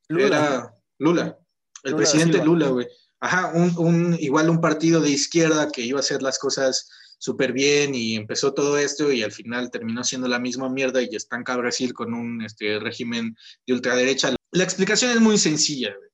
[0.08, 0.26] Lula.
[0.26, 1.38] era Lula,
[1.84, 2.44] el Lula presidente Silva.
[2.44, 2.86] Lula, güey.
[3.20, 6.88] Ajá, un, un, igual un partido de izquierda que iba a hacer las cosas
[7.18, 11.08] súper bien y empezó todo esto y al final terminó siendo la misma mierda y
[11.14, 13.36] estanca a Brasil con un este, régimen
[13.66, 14.34] de ultraderecha.
[14.52, 16.09] La explicación es muy sencilla, güey.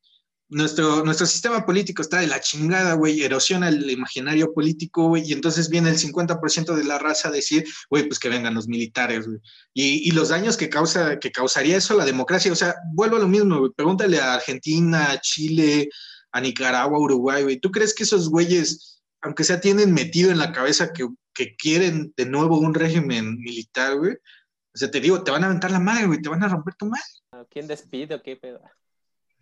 [0.48, 5.32] Nuestro, nuestro sistema político está de la chingada, güey, erosiona el imaginario político, güey, y
[5.32, 9.26] entonces viene el 50% de la raza a decir, güey, pues que vengan los militares,
[9.26, 9.40] güey.
[9.74, 13.20] Y, los daños que, causa, que causaría eso a la democracia, o sea, vuelvo a
[13.20, 13.72] lo mismo, güey.
[13.74, 15.88] Pregúntale a Argentina, a Chile,
[16.30, 17.58] a Nicaragua, Uruguay, güey.
[17.58, 22.14] ¿Tú crees que esos güeyes, aunque sea tienen metido en la cabeza que, que quieren
[22.16, 24.12] de nuevo un régimen militar, güey?
[24.12, 26.74] O sea, te digo, te van a aventar la madre, güey, te van a romper
[26.74, 27.48] tu madre.
[27.50, 28.60] ¿Quién despide o qué pedo?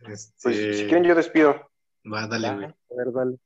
[0.04, 1.70] Pues Este, si quieren yo despido.
[2.12, 2.66] Va, dale, güey.
[2.66, 3.38] A ver, dale.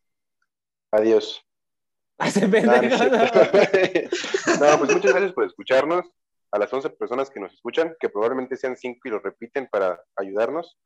[0.92, 1.44] Adiós.
[2.18, 2.96] Hace Ah, pendejo.
[2.96, 3.16] cierto.
[4.64, 6.04] No, pues muchas gracias por escucharnos.
[6.50, 10.02] A las 11 personas que nos escuchan, que probablemente sean 5 y lo repiten para
[10.16, 10.78] ayudarnos.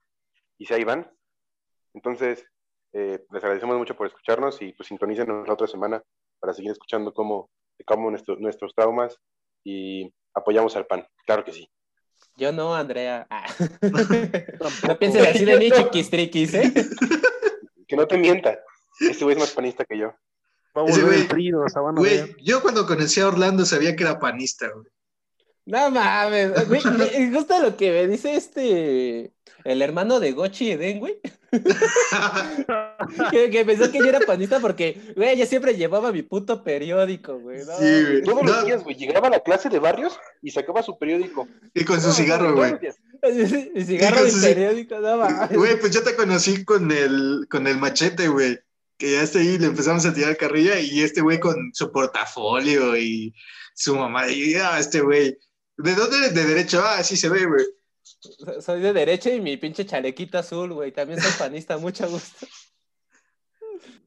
[0.59, 1.11] Y si ahí van.
[1.95, 2.45] Entonces,
[2.93, 6.03] eh, les agradecemos mucho por escucharnos y pues sintonícenos la otra semana
[6.41, 7.49] para seguir escuchando cómo,
[7.87, 9.17] cómo nuestro- nuestros traumas
[9.65, 11.07] y apoyamos al PAN.
[11.25, 11.71] Claro que sí.
[12.43, 13.25] Yo no, Andrea.
[13.31, 13.47] Ah.
[14.89, 16.73] No pienses así de mí, chiquistriquis, ¿eh?
[17.87, 18.59] Que no te mienta.
[18.99, 20.09] Este güey es más panista que yo.
[20.77, 22.37] Va a Ese volver güey- el PRI, o sea, van a Güey, ver.
[22.43, 24.87] yo cuando conocí a Orlando sabía que era panista, güey.
[25.65, 29.33] No mames, güey, me gusta lo que me dice este,
[29.65, 31.21] el hermano de Gochi Eden, güey,
[33.31, 37.39] que, que pensó que yo era panista porque, güey, yo siempre llevaba mi puto periódico,
[37.39, 37.65] güey.
[37.65, 38.23] No, Sí, güey.
[38.23, 38.53] Todos No.
[38.53, 41.47] los días, güey, llegaba a la clase de barrios y sacaba su periódico.
[41.75, 42.75] Y con su cigarro, güey.
[43.75, 44.47] Mi cigarro, sí, sí.
[44.47, 45.57] periódico, no mames.
[45.57, 48.59] Güey, pues yo te conocí con el, con el machete, güey.
[48.99, 52.97] Que ya está ahí, le empezamos a tirar carrilla y este güey con su portafolio
[52.97, 53.35] y
[53.75, 54.29] su mamá.
[54.31, 55.39] Y ah, este güey.
[55.77, 56.35] ¿De dónde eres?
[56.35, 56.83] De derecho.
[56.85, 57.65] Ah, sí se ve, güey.
[58.61, 62.47] Soy de derecha y mi pinche chalequito azul, güey, también soy panista, mucho gusto.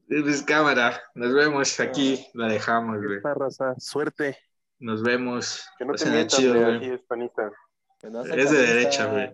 [0.08, 1.02] Pues cámara.
[1.14, 2.26] Nos vemos aquí.
[2.34, 3.18] La dejamos, güey.
[3.22, 4.38] Raza, suerte.
[4.78, 5.64] Nos vemos.
[5.78, 7.50] Que no te mientas, chido, güey, es panista.
[7.98, 9.32] Que no soy Es de derecha, güey.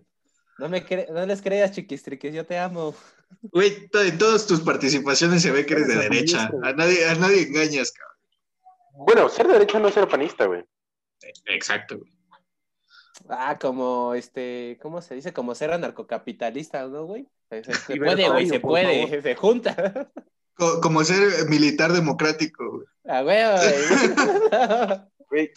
[0.59, 2.95] No, me cre- no les creas, chiquistriquis, yo te amo.
[3.43, 6.51] Güey, en todas tus participaciones se ve que eres de Eres derecha.
[6.63, 9.07] A nadie, a nadie engañas, cabrón.
[9.07, 10.65] Bueno, ser de derecha no es ser panista, güey.
[11.47, 12.13] Exacto, güey.
[13.35, 15.33] Ah, como este, ¿cómo se dice?
[15.33, 17.27] Como ser anarcocapitalista, ¿no, güey?
[17.51, 17.63] Se,
[17.99, 19.23] puede, güey, se puede, favor.
[19.23, 20.11] se junta.
[20.55, 22.87] Co- Como ser militar democrático, güey.
[23.07, 25.01] Ah, güey, güey.
[25.31, 25.51] Güey,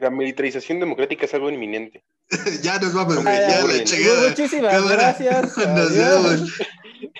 [0.00, 2.04] La militarización democrática es algo inminente.
[2.62, 3.26] ya nos vamos, güey.
[3.28, 4.28] Ah, Ya la chingada.
[4.30, 4.96] Muchísimas Cámara.
[4.96, 5.56] gracias.
[5.58, 6.58] Nos vemos.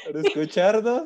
[0.06, 1.02] por escucharnos.